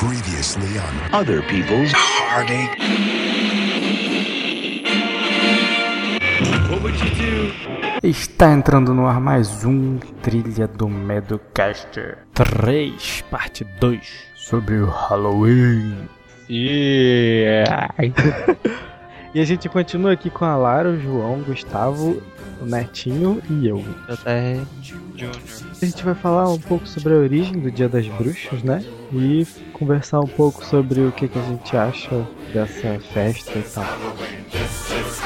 Previously 0.00 0.78
on 0.78 1.12
other 1.12 1.42
people's 1.42 1.92
heartache. 1.92 2.72
What 6.70 6.82
would 6.82 6.94
you 6.98 7.10
do? 7.20 7.52
Está 8.02 8.50
entrando 8.50 8.94
no 8.94 9.06
ar 9.06 9.20
mais 9.20 9.62
um 9.62 9.98
Trilha 10.22 10.66
do 10.66 10.88
Medocast 10.88 12.16
3, 12.32 13.24
parte 13.30 13.62
2, 13.78 14.00
sobre 14.34 14.76
o 14.80 14.86
Halloween. 14.86 16.08
Yeah. 16.48 17.90
e 19.34 19.40
a 19.40 19.44
gente 19.44 19.68
continua 19.68 20.12
aqui 20.12 20.28
com 20.28 20.44
a 20.44 20.56
Lara, 20.56 20.90
o 20.90 21.00
João, 21.00 21.40
o 21.40 21.44
Gustavo, 21.44 22.22
o 22.60 22.64
Netinho 22.64 23.40
e 23.48 23.68
eu. 23.68 23.78
JR. 23.78 24.66
A 25.80 25.84
gente 25.84 26.04
vai 26.04 26.14
falar 26.14 26.50
um 26.50 26.58
pouco 26.58 26.86
sobre 26.86 27.12
a 27.12 27.16
origem 27.16 27.58
do 27.58 27.70
Dia 27.70 27.88
das 27.88 28.06
Bruxas, 28.06 28.62
né? 28.62 28.84
E 29.12 29.46
conversar 29.72 30.20
um 30.20 30.26
pouco 30.26 30.64
sobre 30.64 31.00
o 31.00 31.12
que, 31.12 31.28
que 31.28 31.38
a 31.38 31.42
gente 31.42 31.76
acha 31.76 32.26
dessa 32.52 32.98
festa 33.12 33.58
e 33.58 33.62
tal. 33.62 33.84
This 34.50 34.90
is 34.90 35.20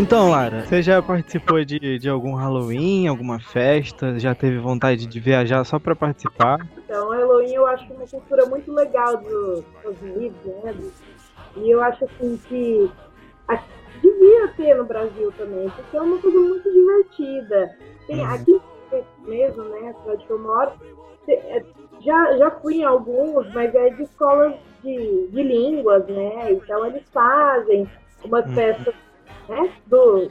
Então, 0.00 0.30
Lara, 0.30 0.64
você 0.64 0.80
já 0.80 1.02
participou 1.02 1.62
de, 1.62 1.98
de 1.98 2.08
algum 2.08 2.34
Halloween, 2.34 3.06
alguma 3.06 3.38
festa? 3.38 4.18
Já 4.18 4.34
teve 4.34 4.56
vontade 4.58 5.06
de 5.06 5.20
viajar 5.20 5.62
só 5.64 5.78
pra 5.78 5.94
participar? 5.94 6.58
Então, 6.78 7.10
Halloween 7.10 7.52
eu 7.52 7.66
acho 7.66 7.84
uma 7.92 8.06
cultura 8.06 8.46
muito 8.46 8.72
legal 8.72 9.18
dos 9.18 9.58
Estados 9.58 10.00
Unidos, 10.00 10.38
né? 10.46 10.74
E 11.58 11.70
eu 11.70 11.82
acho 11.82 12.02
assim 12.02 12.40
que 12.48 12.90
devia 14.00 14.48
ter 14.56 14.74
no 14.74 14.86
Brasil 14.86 15.30
também, 15.32 15.68
porque 15.68 15.94
é 15.94 16.00
uma 16.00 16.18
coisa 16.18 16.38
muito 16.38 16.72
divertida. 16.72 17.76
Tem, 18.06 18.24
aqui 18.24 18.58
mesmo, 19.26 19.64
né, 19.64 19.90
a 19.90 20.02
cidade 20.02 20.24
que 20.24 20.30
eu 20.30 20.38
moro, 20.38 20.72
é, 21.28 21.62
já, 22.00 22.38
já 22.38 22.50
fui 22.52 22.76
em 22.76 22.84
alguns, 22.84 23.52
mas 23.52 23.74
é 23.74 23.90
de 23.90 24.04
escolas 24.04 24.54
de, 24.82 25.28
de 25.28 25.42
línguas, 25.42 26.06
né? 26.06 26.52
Então 26.52 26.86
eles 26.86 27.02
fazem 27.12 27.86
umas 28.24 28.50
festas 28.54 28.94
né, 29.50 29.72
do, 29.88 30.30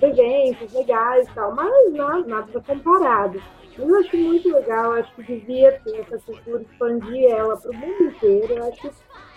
eventos 0.00 0.72
legais 0.72 1.28
e 1.28 1.34
tal, 1.34 1.52
mas 1.54 1.92
nada, 1.92 2.24
nada 2.26 2.60
comparado. 2.60 3.42
Mas 3.76 3.88
eu 3.88 3.98
acho 3.98 4.16
muito 4.16 4.52
legal, 4.52 4.92
acho 4.92 5.14
que 5.16 5.22
devia 5.24 5.72
ter 5.80 6.00
essa 6.00 6.18
cultura, 6.18 6.62
expandir 6.62 7.30
ela 7.30 7.56
para 7.56 7.70
o 7.70 7.74
mundo 7.74 8.04
inteiro. 8.04 8.54
Eu 8.54 8.68
acho 8.68 8.90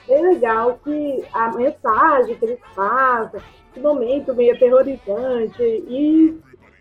bem 0.07 0.21
legal 0.33 0.79
que 0.83 1.25
a 1.33 1.51
mensagem 1.53 2.35
que 2.35 2.45
eles 2.45 2.59
passam, 2.75 3.41
esse 3.71 3.79
momento 3.79 4.35
meio 4.35 4.53
aterrorizante, 4.53 5.63
e, 5.63 6.37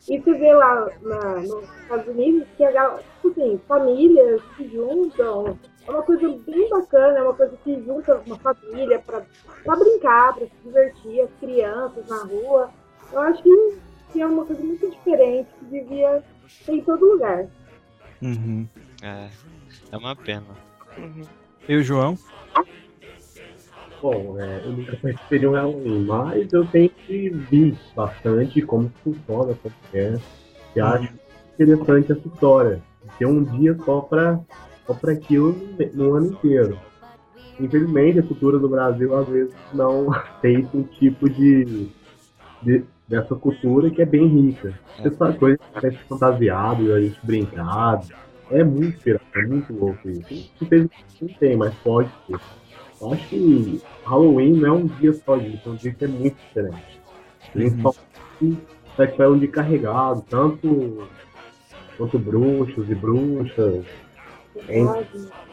e 0.08 0.20
você 0.20 0.34
vê 0.34 0.52
lá 0.52 0.90
na, 1.00 1.36
nos 1.40 1.64
Estados 1.80 2.08
Unidos 2.08 2.46
que 2.58 2.64
a, 2.64 2.98
tipo 3.22 3.28
assim, 3.28 3.60
famílias 3.66 4.42
se 4.56 4.68
juntam, 4.68 5.58
é 5.86 5.90
uma 5.90 6.02
coisa 6.02 6.28
bem 6.46 6.68
bacana, 6.70 7.18
é 7.18 7.22
uma 7.22 7.34
coisa 7.34 7.56
que 7.62 7.82
junta 7.84 8.20
uma 8.26 8.38
família 8.38 8.98
para 9.00 9.76
brincar, 9.76 10.34
para 10.34 10.46
se 10.46 10.52
divertir, 10.64 11.20
as 11.20 11.30
crianças 11.40 12.08
na 12.08 12.24
rua. 12.24 12.70
Eu 13.12 13.20
acho 13.20 13.42
que, 13.42 13.78
que 14.12 14.20
é 14.22 14.26
uma 14.26 14.44
coisa 14.44 14.62
muito 14.62 14.90
diferente, 14.90 15.48
que 15.58 15.64
devia 15.66 16.22
ter 16.64 16.72
em 16.72 16.80
todo 16.82 17.04
lugar. 17.04 17.46
Uhum. 18.22 18.66
É, 19.02 19.28
é 19.92 19.96
uma 19.96 20.16
pena. 20.16 20.46
E 21.68 21.76
o 21.76 21.82
João? 21.82 22.16
Bom, 24.00 24.38
é, 24.38 24.60
eu 24.64 24.72
nunca 24.72 24.96
participei 24.96 25.46
um 25.46 25.52
Halloween, 25.52 26.04
mas 26.04 26.52
eu 26.52 26.66
sempre 26.66 27.30
vi 27.30 27.78
bastante 27.96 28.60
como 28.62 28.92
funciona, 29.02 29.54
como 29.62 29.74
é, 29.94 30.18
e 30.76 30.80
acho 30.80 31.12
interessante 31.58 32.12
essa 32.12 32.28
história. 32.28 32.82
Ter 33.18 33.26
um 33.26 33.42
dia 33.42 33.76
só 33.84 34.00
para 34.02 34.40
só 34.86 34.94
pra 34.94 35.12
aquilo 35.12 35.54
no, 35.78 35.92
no 35.94 36.14
ano 36.14 36.26
inteiro. 36.32 36.78
Infelizmente, 37.58 38.18
a 38.18 38.26
cultura 38.26 38.58
do 38.58 38.68
Brasil 38.68 39.14
às 39.16 39.28
vezes 39.28 39.54
não 39.72 40.10
aceita 40.12 40.76
um 40.76 40.84
tipo 40.84 41.28
de, 41.30 41.90
de- 42.62 42.84
dessa 43.08 43.34
cultura 43.36 43.90
que 43.90 44.02
é 44.02 44.06
bem 44.06 44.26
rica. 44.28 44.78
Essa 44.98 45.32
coisa 45.34 45.58
de 45.58 45.80
festa 45.80 46.00
fantasiado 46.08 46.92
a 46.94 47.00
gente 47.00 47.20
brincado. 47.24 48.08
É 48.50 48.62
muito 48.64 49.00
pirata, 49.00 49.24
é 49.36 49.46
muito 49.46 49.72
louco 49.72 50.08
isso. 50.10 50.26
Infelizmente 50.60 50.92
não 51.20 51.28
tem, 51.34 51.56
mas 51.56 51.74
pode 51.82 52.10
ter. 52.26 52.40
Eu 53.00 53.12
acho 53.12 53.28
que 53.28 53.82
Halloween 54.04 54.54
não 54.56 54.68
é 54.68 54.72
um 54.72 54.86
dia 54.88 55.12
só 55.12 55.36
disso, 55.38 55.68
é 55.68 55.72
um 55.72 55.76
dia 55.76 55.94
que 55.94 56.04
é 56.04 56.08
muito 56.08 56.36
diferente. 56.48 57.02
Principalmente 57.52 57.98
vai 58.96 59.12
que 59.12 59.22
é 59.22 59.28
um 59.28 59.38
dia 59.38 59.50
carregado, 59.50 60.22
tanto 60.28 61.12
quanto 61.96 62.18
bruxos 62.18 62.88
e 62.90 62.94
bruxas, 62.94 63.84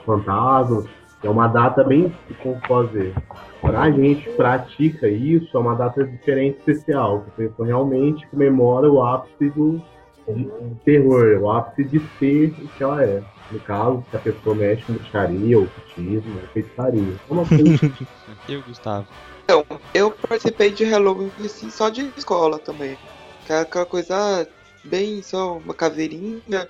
Fantasmas. 0.06 0.86
É 1.24 1.30
uma 1.30 1.48
data 1.48 1.84
bem, 1.84 2.12
como 2.42 2.60
fazer. 2.68 3.14
Para 3.62 3.82
a 3.82 3.92
gente 3.92 4.28
pratica 4.32 5.08
isso, 5.08 5.56
é 5.56 5.60
uma 5.60 5.76
data 5.76 6.04
diferente, 6.04 6.58
especial, 6.58 7.24
porque 7.36 7.64
realmente 7.64 8.26
comemora 8.28 8.92
o 8.92 9.04
ápice 9.04 9.50
do 9.52 9.80
de- 10.28 10.50
terror, 10.84 11.40
o 11.42 11.52
ápice 11.52 11.84
de 11.84 12.00
ser 12.18 12.56
o 12.60 12.68
que 12.70 12.84
ela 12.84 13.04
é. 13.04 13.22
No 13.52 13.60
caso, 13.60 14.04
se 14.10 14.16
a 14.16 14.20
pessoa 14.20 14.56
mexe 14.56 14.84
com 14.86 14.94
bruxaria, 14.94 15.60
ocultismo, 15.60 16.40
feitiçaria. 16.54 17.14
É 17.30 17.34
uma 17.34 17.46
coisa 17.46 17.64
E 18.48 18.56
o 18.56 18.64
Gustavo? 18.64 19.06
Então, 19.44 19.66
eu 19.94 20.12
participei 20.12 20.72
de 20.72 20.86
Halloween 20.86 21.32
assim, 21.44 21.70
só 21.70 21.90
de 21.90 22.10
escola 22.18 22.58
também. 22.58 22.98
Que 23.46 23.54
é 23.54 23.60
aquela 23.60 23.86
coisa 23.86 24.16
ah, 24.16 24.46
bem 24.86 25.22
só 25.22 25.58
uma 25.58 25.74
caveirinha, 25.74 26.68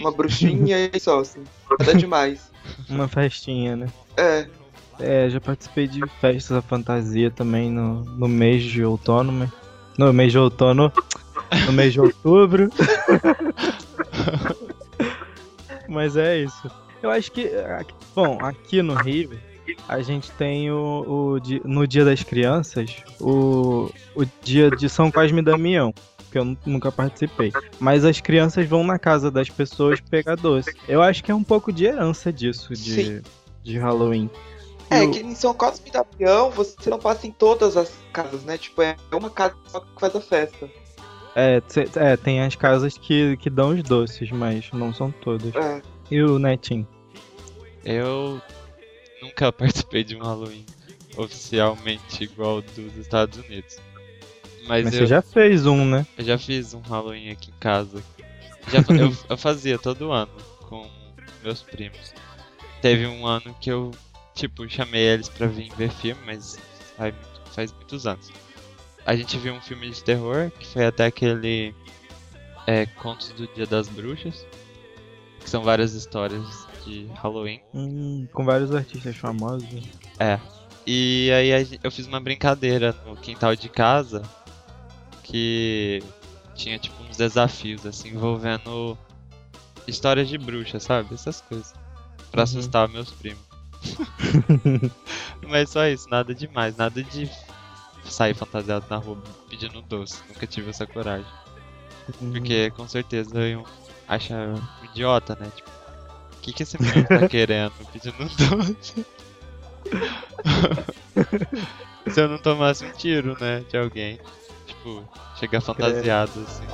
uma 0.00 0.10
bruxinha 0.10 0.90
e 0.92 1.00
só, 1.00 1.20
assim. 1.20 1.42
Nada 1.78 1.94
demais. 1.94 2.50
Uma 2.88 3.08
festinha, 3.08 3.76
né? 3.76 3.88
É, 4.16 4.46
É, 5.00 5.30
já 5.30 5.40
participei 5.40 5.86
de 5.86 6.06
festas 6.20 6.56
da 6.56 6.60
fantasia 6.60 7.30
também 7.30 7.70
no, 7.70 8.04
no 8.04 8.28
mês 8.28 8.62
de 8.62 8.84
outono, 8.84 9.32
mas... 9.32 9.50
No 9.96 10.12
mês 10.12 10.32
de 10.32 10.38
outono, 10.38 10.92
no 11.66 11.72
mês 11.72 11.92
de 11.92 12.00
outubro. 12.00 12.70
mas 15.88 16.16
é 16.16 16.38
isso. 16.38 16.70
Eu 17.02 17.10
acho 17.10 17.32
que, 17.32 17.50
bom, 18.14 18.38
aqui 18.40 18.82
no 18.82 18.94
Rio, 18.94 19.38
a 19.88 20.00
gente 20.00 20.30
tem 20.32 20.70
o, 20.70 21.36
o 21.36 21.68
no 21.68 21.86
Dia 21.86 22.04
das 22.04 22.22
Crianças, 22.22 22.96
o, 23.20 23.90
o 24.14 24.24
dia 24.42 24.70
de 24.70 24.88
São 24.88 25.10
Cosme 25.10 25.40
e 25.40 25.44
Damião. 25.44 25.92
Que 26.30 26.38
eu 26.38 26.44
nu- 26.44 26.58
nunca 26.66 26.92
participei. 26.92 27.52
Mas 27.80 28.04
as 28.04 28.20
crianças 28.20 28.66
vão 28.68 28.84
na 28.84 28.98
casa 28.98 29.30
das 29.30 29.48
pessoas 29.48 30.00
pegar 30.00 30.34
doce. 30.36 30.74
Eu 30.86 31.02
acho 31.02 31.24
que 31.24 31.30
é 31.30 31.34
um 31.34 31.42
pouco 31.44 31.72
de 31.72 31.86
herança 31.86 32.32
disso, 32.32 32.72
de, 32.74 32.94
Sim. 33.04 33.22
de 33.62 33.78
Halloween. 33.78 34.28
é 34.90 35.04
Eu- 35.04 35.10
que 35.10 35.20
em 35.20 35.34
São 35.34 35.52
Cosme 35.54 35.88
e 35.88 35.92
Damião 35.92 36.50
você 36.50 36.88
não 36.90 36.98
passa 36.98 37.26
em 37.26 37.30
todas 37.32 37.76
as 37.76 37.92
casas, 38.12 38.42
né? 38.44 38.56
Tipo, 38.58 38.82
é 38.82 38.96
uma 39.12 39.30
casa 39.30 39.54
só 39.66 39.80
que 39.80 39.86
faz 39.98 40.14
a 40.16 40.20
festa. 40.20 40.68
É, 41.34 41.62
cê- 41.68 41.88
é, 41.96 42.16
tem 42.16 42.40
as 42.42 42.56
casas 42.56 42.96
que, 42.98 43.36
que 43.36 43.48
dão 43.50 43.70
os 43.70 43.82
doces, 43.82 44.30
mas 44.30 44.70
não 44.72 44.92
são 44.92 45.10
todas. 45.10 45.54
É. 45.54 45.80
E 46.10 46.20
o 46.22 46.38
Netinho? 46.38 46.86
Eu 47.84 48.40
nunca 49.22 49.52
participei 49.86 50.02
de 50.04 50.16
um 50.16 50.20
Halloween 50.22 50.64
oficialmente 51.16 52.24
igual 52.24 52.62
dos 52.62 52.96
Estados 52.96 53.38
Unidos. 53.38 53.78
Mas, 54.66 54.84
Mas 54.84 54.94
eu, 54.94 55.00
você 55.00 55.06
já 55.06 55.22
fez 55.22 55.66
um, 55.66 55.84
né? 55.84 56.06
eu 56.16 56.24
já 56.24 56.38
fiz 56.38 56.74
um 56.74 56.80
Halloween 56.80 57.30
aqui 57.30 57.50
em 57.50 57.58
casa. 57.60 58.02
Já, 58.70 58.80
eu, 58.94 59.16
eu 59.28 59.36
fazia 59.36 59.78
todo 59.78 60.12
ano 60.12 60.30
com 60.60 60.86
meus 61.42 61.62
primos. 61.62 62.14
Teve 62.82 63.06
um 63.06 63.26
ano 63.26 63.54
que 63.60 63.70
eu, 63.70 63.90
tipo, 64.34 64.68
chamei 64.68 65.02
eles 65.02 65.28
pra 65.28 65.46
vir 65.46 65.72
ver 65.74 65.90
filme, 65.90 66.20
mas 66.24 66.58
faz, 66.96 67.14
faz 67.54 67.72
muitos 67.72 68.06
anos. 68.06 68.30
A 69.06 69.16
gente 69.16 69.38
viu 69.38 69.54
um 69.54 69.60
filme 69.60 69.90
de 69.90 70.04
terror, 70.04 70.50
que 70.50 70.66
foi 70.66 70.84
até 70.84 71.06
aquele 71.06 71.74
é, 72.66 72.84
Contos 72.84 73.30
do 73.30 73.48
Dia 73.48 73.66
das 73.66 73.88
Bruxas, 73.88 74.46
que 75.40 75.48
são 75.48 75.62
várias 75.62 75.94
histórias 75.94 76.44
de 76.84 77.06
Halloween. 77.14 77.60
Hum, 77.72 78.28
com 78.32 78.44
vários 78.44 78.74
artistas 78.74 79.16
famosos. 79.16 79.66
É. 80.18 80.38
E 80.86 81.30
aí 81.32 81.78
eu 81.82 81.90
fiz 81.90 82.06
uma 82.06 82.20
brincadeira 82.20 82.94
no 83.06 83.16
quintal 83.16 83.56
de 83.56 83.68
casa 83.68 84.22
que 85.30 86.02
tinha 86.54 86.78
tipo 86.78 87.00
uns 87.04 87.16
desafios 87.16 87.84
assim 87.86 88.10
envolvendo 88.10 88.96
histórias 89.86 90.28
de 90.28 90.36
bruxa, 90.38 90.80
sabe? 90.80 91.14
Essas 91.14 91.40
coisas. 91.42 91.72
Pra 92.30 92.40
Uhum. 92.40 92.44
assustar 92.44 92.88
meus 92.88 93.10
primos. 93.10 93.40
Mas 95.48 95.70
só 95.70 95.86
isso, 95.86 96.08
nada 96.10 96.34
demais, 96.34 96.76
nada 96.76 97.02
de 97.02 97.30
sair 98.04 98.34
fantasiado 98.34 98.84
na 98.90 98.96
rua 98.96 99.18
pedindo 99.48 99.80
doce. 99.82 100.20
Nunca 100.28 100.46
tive 100.46 100.70
essa 100.70 100.86
coragem. 100.86 101.26
Porque 102.32 102.70
com 102.72 102.86
certeza 102.88 103.46
iam 103.46 103.64
achar 104.06 104.48
idiota, 104.90 105.36
né? 105.40 105.50
Tipo, 105.54 105.70
o 105.70 106.40
que, 106.40 106.52
que 106.52 106.62
esse 106.62 106.80
menino 106.82 107.06
tá 107.06 107.26
querendo 107.28 107.72
pedindo 107.92 108.16
doce? 108.18 109.06
Se 112.10 112.20
eu 112.20 112.28
não 112.28 112.38
tomasse 112.38 112.84
um 112.84 112.92
tiro, 112.92 113.36
né, 113.40 113.60
de 113.70 113.76
alguém. 113.76 114.18
Tipo, 114.82 115.02
chegar 115.36 115.60
fantasiado 115.60 116.30
assim. 116.46 116.64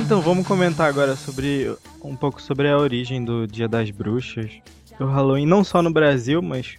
Então 0.00 0.20
vamos 0.20 0.46
comentar 0.46 0.88
agora 0.88 1.14
sobre 1.14 1.72
um 2.02 2.16
pouco 2.16 2.42
sobre 2.42 2.68
a 2.68 2.76
origem 2.76 3.24
do 3.24 3.46
Dia 3.46 3.68
das 3.68 3.90
Bruxas, 3.90 4.50
do 4.98 5.06
Halloween, 5.06 5.46
não 5.46 5.62
só 5.62 5.80
no 5.80 5.92
Brasil, 5.92 6.42
mas 6.42 6.76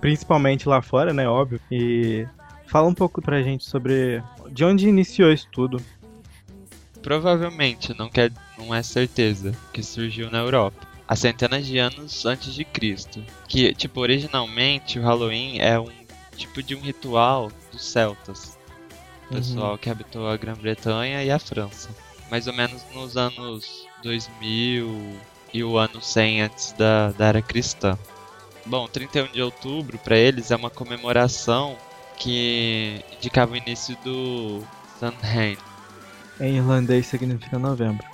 principalmente 0.00 0.68
lá 0.68 0.80
fora, 0.80 1.12
né, 1.12 1.28
óbvio. 1.28 1.60
E 1.70 2.26
fala 2.68 2.88
um 2.88 2.94
pouco 2.94 3.20
pra 3.20 3.42
gente 3.42 3.64
sobre 3.64 4.22
de 4.50 4.64
onde 4.64 4.88
iniciou 4.88 5.32
isso 5.32 5.48
tudo. 5.50 5.82
Provavelmente, 7.02 7.96
não, 7.96 8.08
quer, 8.08 8.32
não 8.56 8.74
é 8.74 8.82
certeza, 8.82 9.54
que 9.72 9.82
surgiu 9.82 10.30
na 10.30 10.38
Europa. 10.38 10.86
Há 11.06 11.16
centenas 11.16 11.66
de 11.66 11.78
anos 11.78 12.26
antes 12.26 12.52
de 12.52 12.64
Cristo. 12.64 13.24
Que, 13.48 13.72
tipo, 13.72 14.00
originalmente 14.00 14.98
o 14.98 15.02
Halloween 15.02 15.58
é 15.58 15.80
um 15.80 15.90
tipo 16.36 16.62
de 16.62 16.74
um 16.74 16.80
ritual 16.80 17.50
dos 17.72 17.84
celtas. 17.84 18.58
Pessoal 19.30 19.76
que 19.78 19.90
habitou 19.90 20.28
a 20.28 20.36
Grã-Bretanha 20.36 21.22
e 21.24 21.30
a 21.30 21.38
França. 21.38 21.88
Mais 22.30 22.46
ou 22.46 22.52
menos 22.52 22.82
nos 22.94 23.16
anos 23.16 23.86
2000 24.02 25.16
e 25.52 25.64
o 25.64 25.78
ano 25.78 26.00
100 26.00 26.42
antes 26.42 26.72
da, 26.72 27.10
da 27.12 27.26
era 27.26 27.42
cristã. 27.42 27.98
Bom, 28.66 28.86
31 28.86 29.32
de 29.32 29.40
outubro 29.40 29.98
para 29.98 30.16
eles 30.16 30.50
é 30.50 30.56
uma 30.56 30.68
comemoração 30.68 31.76
que 32.18 33.04
indicava 33.16 33.52
o 33.52 33.56
início 33.56 33.96
do 34.04 34.62
Samhain, 34.98 35.56
Em 36.40 36.56
irlandês 36.56 37.06
significa 37.06 37.58
novembro. 37.58 38.06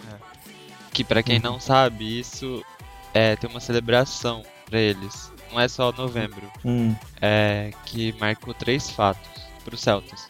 que 0.93 1.05
para 1.05 1.23
quem 1.23 1.39
não 1.41 1.59
sabe, 1.59 2.19
isso 2.21 2.65
é 3.13 3.37
tem 3.37 3.49
uma 3.51 3.61
celebração 3.61 4.45
para 4.67 4.79
eles. 4.79 5.33
Não 5.53 5.61
é 5.61 5.69
só 5.69 5.93
novembro, 5.93 6.51
Hum, 6.65 6.95
é 7.21 7.73
que 7.87 8.13
marcou 8.15 8.55
três 8.55 8.91
fatos 8.91 9.31
para 9.65 9.75
os 9.75 9.81
celtas, 9.81 10.27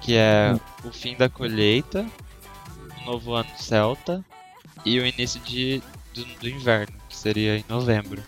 que 0.00 0.14
é 0.16 0.54
o 0.84 0.92
fim 0.92 1.16
da 1.16 1.28
colheita, 1.28 2.06
o 3.00 3.04
novo 3.04 3.34
ano 3.34 3.50
celta 3.56 4.24
e 4.84 4.98
o 5.00 5.06
início 5.06 5.40
de, 5.40 5.82
do, 6.14 6.24
do 6.40 6.48
inverno, 6.48 6.94
que 7.08 7.16
seria 7.16 7.56
em 7.56 7.64
novembro. 7.68 8.22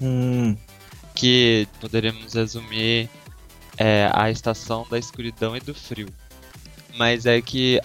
hum, 0.00 0.56
que 1.14 1.66
poderíamos 1.80 2.34
resumir 2.34 3.08
é, 3.78 4.10
a 4.12 4.30
estação 4.30 4.86
da 4.90 4.98
escuridão 4.98 5.56
e 5.56 5.60
do 5.60 5.74
frio. 5.74 6.08
Mas 6.96 7.26
é 7.26 7.40
que 7.40 7.80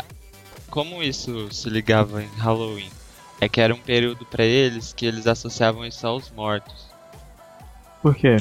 como 0.69 1.03
isso 1.03 1.51
se 1.51 1.69
ligava 1.69 2.23
em 2.23 2.29
Halloween, 2.37 2.89
é 3.39 3.47
que 3.47 3.61
era 3.61 3.75
um 3.75 3.79
período 3.79 4.25
para 4.25 4.43
eles 4.43 4.91
que 4.91 5.05
eles 5.05 5.27
associavam 5.27 5.85
isso 5.85 6.05
aos 6.07 6.31
mortos. 6.31 6.87
por 8.01 8.15
quê? 8.15 8.37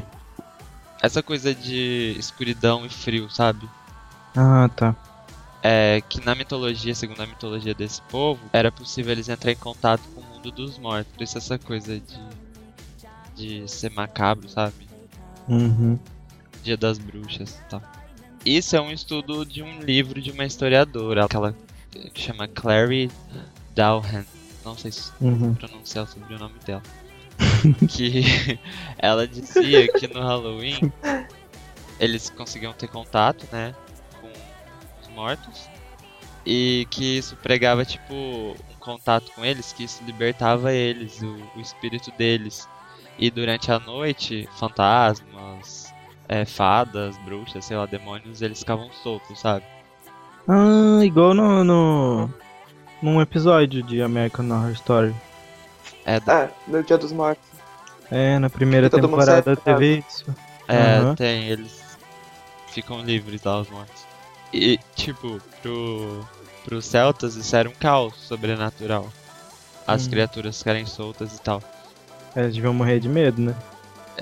Essa 1.02 1.22
coisa 1.22 1.54
de 1.54 2.16
escuridão 2.19 2.87
e 2.87 2.88
frio, 2.88 3.28
sabe? 3.28 3.69
Ah, 4.37 4.70
tá. 4.75 4.96
É 5.62 6.00
que 6.08 6.25
na 6.25 6.34
mitologia, 6.34 6.94
segundo 6.94 7.20
a 7.20 7.26
mitologia 7.26 7.75
desse 7.75 8.00
povo, 8.02 8.40
era 8.52 8.72
possível 8.72 9.12
eles 9.12 9.28
entrar 9.28 9.52
em 9.52 9.56
contato 9.56 10.02
com 10.14 10.20
o 10.20 10.25
mundo 10.25 10.50
dos 10.50 10.78
mortos. 10.78 11.12
Por 11.12 11.22
isso 11.22 11.37
essa 11.37 11.58
coisa 11.58 11.99
de 12.00 12.43
de 13.34 13.69
ser 13.69 13.90
macabro, 13.90 14.49
sabe? 14.49 14.75
Uhum. 15.49 15.99
Dia 16.62 16.76
das 16.76 16.99
Bruxas 16.99 17.59
e 17.59 17.69
tal. 17.70 17.82
Isso 18.44 18.75
é 18.76 18.81
um 18.81 18.91
estudo 18.91 19.44
de 19.47 19.62
um 19.62 19.81
livro 19.81 20.20
de 20.20 20.31
uma 20.31 20.44
historiadora, 20.44 21.25
aquela 21.25 21.55
que 22.12 22.20
chama 22.20 22.49
Clary 22.49 23.11
Dowhan. 23.75 24.25
Não 24.64 24.76
sei 24.76 24.91
se 24.93 25.12
Uhum. 25.20 25.55
pronunciar 25.55 26.05
o 26.05 26.09
sobrenome 26.09 26.55
dela. 26.64 26.82
que 27.88 28.23
ela 28.99 29.26
dizia 29.26 29.88
que 29.88 30.06
no 30.09 30.20
Halloween 30.20 30.93
eles 31.99 32.31
conseguiam 32.31 32.73
ter 32.73 32.88
contato, 32.88 33.47
né, 33.53 33.75
com 34.20 34.29
os 35.00 35.09
mortos 35.14 35.69
e 36.44 36.87
que 36.91 37.19
isso 37.19 37.37
pregava 37.37 37.85
tipo 37.85 38.12
um 38.14 38.79
contato 38.81 39.31
com 39.32 39.44
eles, 39.44 39.73
que 39.73 39.85
isso 39.85 40.03
libertava 40.05 40.73
eles, 40.73 41.23
o, 41.23 41.37
o 41.56 41.61
espírito 41.61 42.11
deles. 42.19 42.69
E 43.19 43.31
durante 43.31 43.70
a 43.70 43.79
noite, 43.79 44.49
fantasmas, 44.59 45.81
é, 46.32 46.44
fadas, 46.46 47.14
bruxas, 47.19 47.62
sei 47.67 47.76
lá, 47.76 47.84
demônios, 47.84 48.40
eles 48.40 48.61
ficavam 48.61 48.90
soltos, 49.02 49.38
sabe? 49.38 49.64
Ah, 50.49 51.05
igual 51.05 51.34
no, 51.34 51.62
no. 51.62 52.31
num 53.02 53.20
episódio 53.20 53.82
de 53.82 54.00
American 54.00 54.50
Horror 54.50 54.73
Story. 54.73 55.14
É, 56.06 56.19
da- 56.20 56.44
Ah, 56.44 56.49
no 56.67 56.82
Dia 56.82 56.96
dos 56.96 57.12
Mortos. 57.12 57.44
É, 58.11 58.38
na 58.38 58.49
primeira 58.49 58.87
mundo 58.90 59.00
temporada 59.02 59.56
teve 59.56 59.99
isso. 60.08 60.25
É, 60.67 60.99
Aham. 60.99 61.14
tem, 61.14 61.49
eles 61.49 61.82
ficam 62.69 63.02
livres 63.02 63.43
lá, 63.43 63.61
os 63.61 63.69
mortos. 63.69 64.06
E, 64.55 64.78
tipo, 64.94 65.38
pro, 65.61 66.26
pro 66.64 66.81
Celtas 66.81 67.37
isso 67.37 67.55
era 67.55 67.69
um 67.69 67.73
caos 67.73 68.14
sobrenatural. 68.17 69.08
As 69.87 70.06
Hum. 70.06 70.11
criaturas 70.11 70.58
ficarem 70.58 70.87
soltas 70.87 71.37
e 71.37 71.40
tal. 71.43 71.62
Eles 72.35 72.55
deviam 72.55 72.73
morrer 72.73 73.00
de 73.00 73.08
medo, 73.08 73.40
né? 73.43 73.55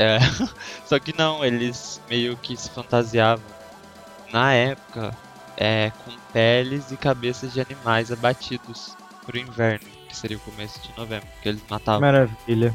É, 0.01 0.19
só 0.87 0.99
que 0.99 1.17
não, 1.17 1.45
eles 1.45 2.01
meio 2.09 2.35
que 2.39 2.57
se 2.57 2.71
fantasiavam. 2.71 3.45
Na 4.33 4.55
época, 4.55 5.15
é, 5.57 5.93
com 6.05 6.13
peles 6.33 6.91
e 6.91 6.97
cabeças 6.97 7.53
de 7.53 7.61
animais 7.61 8.11
abatidos 8.11 8.97
pro 9.27 9.37
inverno, 9.39 9.87
que 10.09 10.17
seria 10.17 10.37
o 10.39 10.41
começo 10.41 10.81
de 10.81 10.89
novembro, 10.97 11.29
que 11.43 11.49
eles 11.51 11.63
matavam. 11.69 12.01
Maravilha. 12.01 12.75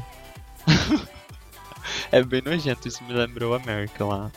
É 2.12 2.22
bem 2.22 2.42
nojento, 2.42 2.86
isso 2.88 3.02
me 3.04 3.12
lembrou 3.12 3.54
a 3.54 3.56
América 3.58 4.04
lá. 4.04 4.30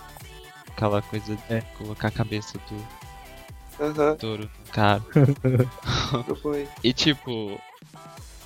Aquela 0.69 1.01
coisa 1.01 1.35
de 1.35 1.41
É. 1.53 1.61
colocar 1.77 2.07
a 2.07 2.11
cabeça 2.11 2.59
do 2.69 3.83
Aham, 3.83 4.15
touro 4.15 4.43
no 4.43 4.71
cara. 4.71 5.01
E 6.83 6.93
tipo, 6.93 7.59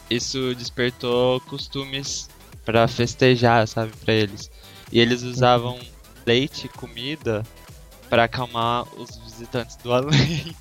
isso 0.10 0.54
despertou 0.56 1.40
costumes 1.42 2.30
pra 2.66 2.88
festejar, 2.88 3.68
sabe, 3.68 3.92
pra 4.04 4.14
eles. 4.14 4.50
E 4.92 5.00
eles 5.00 5.24
usavam 5.24 5.80
leite 6.26 6.66
e 6.66 6.70
comida 6.70 7.44
pra 8.10 8.26
acalmar 8.26 8.84
os 9.00 9.18
visitantes 9.18 9.76
do 9.78 9.92
além. 9.92 10.56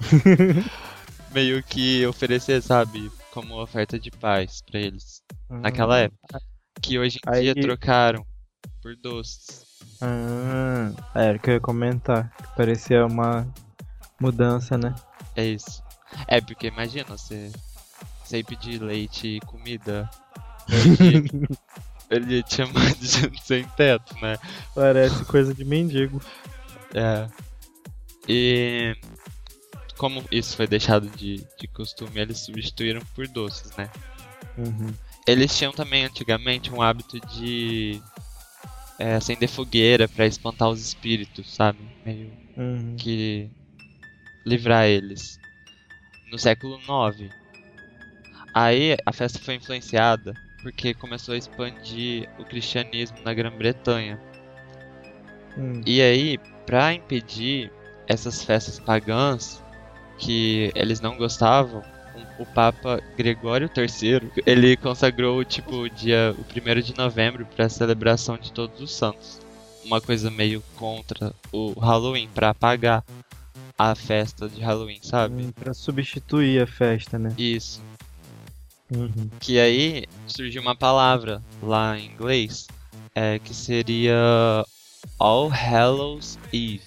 Meio 1.32 1.62
que 1.62 2.06
oferecer, 2.06 2.62
sabe, 2.62 3.10
como 3.32 3.60
oferta 3.60 3.98
de 3.98 4.10
paz 4.10 4.62
pra 4.62 4.78
eles 4.80 5.22
naquela 5.50 5.98
época. 5.98 6.40
Que 6.80 6.98
hoje 6.98 7.18
em 7.26 7.40
dia 7.40 7.52
Aí- 7.56 7.60
trocaram 7.62 8.24
por 8.82 8.94
doces. 8.96 9.64
Ah, 10.00 10.92
era 11.14 11.36
o 11.36 11.40
que 11.40 11.50
eu 11.50 11.54
ia 11.54 11.60
comentar. 11.60 12.30
Que 12.36 12.56
parecia 12.56 13.06
uma 13.06 13.46
mudança, 14.20 14.76
né? 14.76 14.94
É 15.34 15.44
isso. 15.44 15.82
É 16.28 16.40
porque 16.40 16.66
imagina 16.68 17.06
você, 17.16 17.50
ir 18.32 18.44
pedir 18.44 18.80
leite 18.80 19.26
e 19.36 19.40
comida. 19.40 20.08
Hoje, 20.68 21.24
ele 22.10 22.42
tinha 22.42 22.66
mais 22.68 22.98
de 22.98 23.08
sem 23.42 23.64
teto, 23.76 24.14
né? 24.20 24.36
Parece 24.74 25.24
coisa 25.24 25.54
de 25.54 25.64
mendigo. 25.64 26.20
É. 26.94 27.26
E 28.28 28.96
como 29.96 30.24
isso 30.30 30.56
foi 30.56 30.66
deixado 30.66 31.08
de, 31.10 31.44
de 31.58 31.66
costume, 31.68 32.20
eles 32.20 32.38
substituíram 32.38 33.00
por 33.14 33.26
doces, 33.28 33.74
né? 33.76 33.90
Uhum. 34.56 34.92
Eles 35.26 35.56
tinham 35.56 35.72
também 35.72 36.04
antigamente 36.04 36.72
um 36.72 36.82
hábito 36.82 37.18
de 37.20 38.00
é, 38.98 39.14
acender 39.14 39.48
fogueira 39.48 40.06
pra 40.08 40.26
espantar 40.26 40.68
os 40.68 40.80
espíritos, 40.80 41.54
sabe? 41.54 41.78
Meio 42.04 42.44
Uhum. 42.56 42.94
que 42.96 43.50
livrar 44.46 44.84
eles. 44.86 45.40
No 46.30 46.38
século 46.38 46.78
IX. 46.78 47.32
Aí 48.54 48.96
a 49.04 49.12
festa 49.12 49.40
foi 49.40 49.56
influenciada 49.56 50.32
porque 50.64 50.94
começou 50.94 51.34
a 51.34 51.38
expandir 51.38 52.26
o 52.38 52.44
cristianismo 52.44 53.18
na 53.22 53.34
Grã-Bretanha. 53.34 54.18
Hum. 55.58 55.82
E 55.86 56.00
aí, 56.00 56.38
pra 56.64 56.94
impedir 56.94 57.70
essas 58.08 58.42
festas 58.42 58.80
pagãs 58.80 59.62
que 60.18 60.72
eles 60.74 61.02
não 61.02 61.18
gostavam, 61.18 61.82
o 62.38 62.46
Papa 62.46 63.00
Gregório 63.16 63.70
III, 63.76 64.32
ele 64.46 64.74
consagrou 64.78 65.44
tipo 65.44 65.76
o 65.82 65.90
dia 65.90 66.34
o 66.38 66.40
1 66.42 66.80
de 66.80 66.96
novembro 66.96 67.44
para 67.44 67.66
a 67.66 67.68
celebração 67.68 68.38
de 68.38 68.50
todos 68.50 68.80
os 68.80 68.90
santos. 68.90 69.40
Uma 69.84 70.00
coisa 70.00 70.30
meio 70.30 70.62
contra 70.76 71.34
o 71.52 71.78
Halloween 71.78 72.28
para 72.34 72.50
apagar 72.50 73.04
a 73.78 73.94
festa 73.94 74.48
de 74.48 74.62
Halloween, 74.62 75.00
sabe? 75.02 75.42
Hum, 75.42 75.52
Pra 75.52 75.74
substituir 75.74 76.62
a 76.62 76.66
festa, 76.66 77.18
né? 77.18 77.34
Isso. 77.36 77.82
Uhum. 78.90 79.30
Que 79.40 79.58
aí 79.58 80.04
surgiu 80.26 80.60
uma 80.62 80.76
palavra 80.76 81.42
lá 81.62 81.98
em 81.98 82.06
inglês 82.06 82.66
é, 83.14 83.38
que 83.38 83.54
seria 83.54 84.64
All 85.18 85.48
Hallows 85.48 86.38
Eve. 86.52 86.82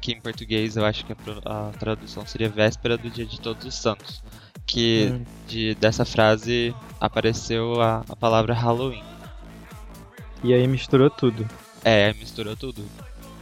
Que 0.00 0.12
em 0.12 0.20
português 0.20 0.76
eu 0.76 0.84
acho 0.84 1.04
que 1.04 1.12
a, 1.44 1.70
tradução 1.78 2.24
seria 2.26 2.48
Véspera 2.48 2.96
do 2.96 3.10
Dia 3.10 3.26
de 3.26 3.40
Todos 3.40 3.66
os 3.66 3.74
Santos. 3.74 4.22
Que 4.66 5.12
Hum. 5.12 5.24
de, 5.48 5.74
dessa 5.76 6.04
frase 6.04 6.74
apareceu 7.00 7.80
a, 7.80 8.04
a 8.08 8.16
palavra 8.16 8.54
Halloween. 8.54 9.02
E 10.44 10.52
aí 10.52 10.66
misturou 10.66 11.10
tudo. 11.10 11.48
É, 11.84 12.12
misturou 12.14 12.56
tudo. 12.56 12.84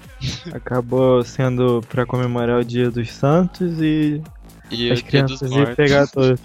Acabou 0.52 1.22
sendo 1.24 1.82
pra 1.88 2.06
comemorar 2.06 2.60
o 2.60 2.64
Dia 2.64 2.90
dos 2.90 3.10
Santos 3.10 3.80
e 3.80 4.22
E 4.70 4.90
as 4.90 5.02
crianças 5.02 5.50
Mortos. 5.50 5.74
pegar 5.74 6.06
todos. 6.06 6.40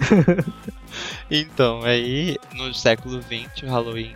Então, 1.30 1.82
aí 1.82 2.36
no 2.52 2.72
século 2.72 3.20
XX 3.22 3.62
o 3.64 3.66
Halloween 3.66 4.14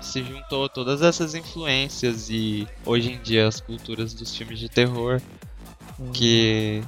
se 0.00 0.22
juntou 0.22 0.64
a 0.66 0.68
todas 0.68 1.02
essas 1.02 1.34
influências 1.34 2.28
e 2.30 2.68
hoje 2.84 3.12
em 3.12 3.18
dia 3.20 3.48
as 3.48 3.60
culturas 3.60 4.14
dos 4.14 4.34
filmes 4.36 4.58
de 4.58 4.68
terror 4.68 5.20
que 6.12 6.82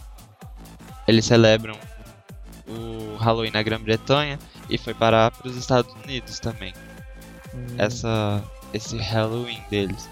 eles 1.08 1.24
celebram 1.24 1.76
o 2.68 3.16
Halloween 3.16 3.50
na 3.50 3.62
Grã-Bretanha 3.62 4.38
e 4.68 4.78
foi 4.78 4.94
parar 4.94 5.30
para 5.30 5.48
os 5.48 5.56
Estados 5.56 5.92
Unidos 6.04 6.38
também. 6.38 6.72
Hum, 7.54 7.66
Essa 7.78 8.42
esse 8.72 8.96
Halloween 8.96 9.60
deles. 9.68 10.08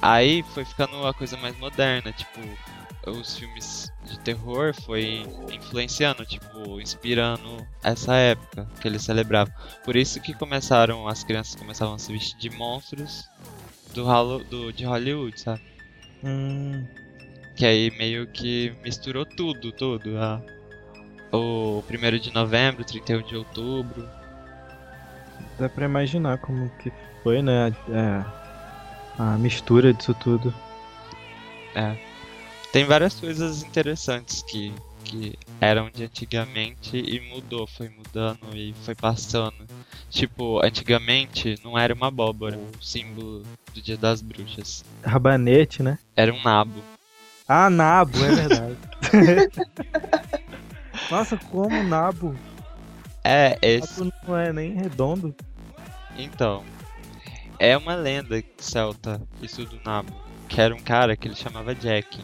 Aí 0.00 0.44
foi 0.54 0.64
ficando 0.64 0.96
uma 0.96 1.12
coisa 1.12 1.36
mais 1.38 1.58
moderna, 1.58 2.12
tipo, 2.12 2.40
os 3.06 3.36
filmes 3.38 3.92
de 4.04 4.18
terror 4.20 4.74
foi 4.84 5.24
influenciando, 5.52 6.24
tipo, 6.26 6.80
inspirando 6.80 7.66
essa 7.82 8.14
época 8.14 8.66
que 8.80 8.88
eles 8.88 9.02
celebravam. 9.02 9.52
Por 9.84 9.96
isso 9.96 10.20
que 10.20 10.34
começaram, 10.34 11.06
as 11.08 11.22
crianças 11.24 11.54
começavam 11.54 11.94
a 11.94 11.98
se 11.98 12.12
vestir 12.12 12.38
de 12.38 12.50
monstros 12.50 13.28
do, 13.94 14.04
do 14.44 14.72
de 14.72 14.84
Hollywood, 14.84 15.40
sabe? 15.40 15.62
hum, 16.24 16.86
Que 17.56 17.64
aí 17.66 17.90
meio 17.96 18.26
que 18.26 18.74
misturou 18.82 19.24
tudo, 19.24 19.72
tudo. 19.72 20.18
A, 20.18 20.42
o 21.32 21.82
1 21.88 22.18
de 22.18 22.32
novembro, 22.34 22.84
31 22.84 23.22
de 23.22 23.36
outubro. 23.36 24.08
dá 25.58 25.68
pra 25.68 25.84
imaginar 25.86 26.38
como 26.38 26.68
que 26.78 26.92
foi, 27.22 27.42
né? 27.42 27.74
É, 27.90 28.24
a 29.18 29.38
mistura 29.38 29.92
disso 29.92 30.14
tudo. 30.14 30.52
É. 31.74 31.96
Tem 32.72 32.84
várias 32.84 33.14
coisas 33.14 33.62
interessantes 33.62 34.42
que, 34.42 34.72
que 35.04 35.38
eram 35.60 35.90
de 35.90 36.04
antigamente 36.04 36.96
e 36.96 37.20
mudou, 37.20 37.66
foi 37.66 37.88
mudando 37.88 38.54
e 38.54 38.74
foi 38.84 38.94
passando. 38.94 39.66
Tipo, 40.10 40.64
antigamente 40.64 41.58
não 41.64 41.78
era 41.78 41.94
uma 41.94 42.08
abóbora, 42.08 42.58
o 42.58 42.84
símbolo 42.84 43.42
do 43.74 43.82
Dia 43.82 43.96
das 43.96 44.20
Bruxas. 44.20 44.84
Rabanete, 45.04 45.82
né? 45.82 45.98
Era 46.14 46.32
um 46.32 46.42
nabo. 46.42 46.82
Ah, 47.48 47.70
nabo, 47.70 48.18
é 48.24 48.34
verdade. 48.34 48.76
Nossa, 51.10 51.36
como 51.36 51.82
nabo? 51.84 52.34
É, 53.22 53.58
esse. 53.62 54.00
Nabo 54.00 54.12
não 54.26 54.36
é 54.36 54.52
nem 54.52 54.74
redondo. 54.74 55.34
Então. 56.16 56.64
É 57.58 57.74
uma 57.76 57.94
lenda 57.94 58.42
celta, 58.58 59.20
isso 59.40 59.64
do 59.64 59.80
nabo. 59.84 60.12
Que 60.48 60.60
era 60.60 60.74
um 60.74 60.78
cara 60.78 61.16
que 61.16 61.26
ele 61.26 61.34
chamava 61.34 61.74
Jack. 61.74 62.22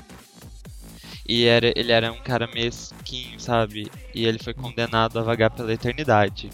E 1.28 1.44
era, 1.46 1.72
ele 1.76 1.92
era 1.92 2.12
um 2.12 2.20
cara 2.22 2.46
mesquinho, 2.48 3.38
sabe? 3.38 3.90
E 4.14 4.26
ele 4.26 4.38
foi 4.38 4.52
condenado 4.54 5.18
a 5.18 5.22
vagar 5.22 5.50
pela 5.50 5.72
eternidade. 5.72 6.50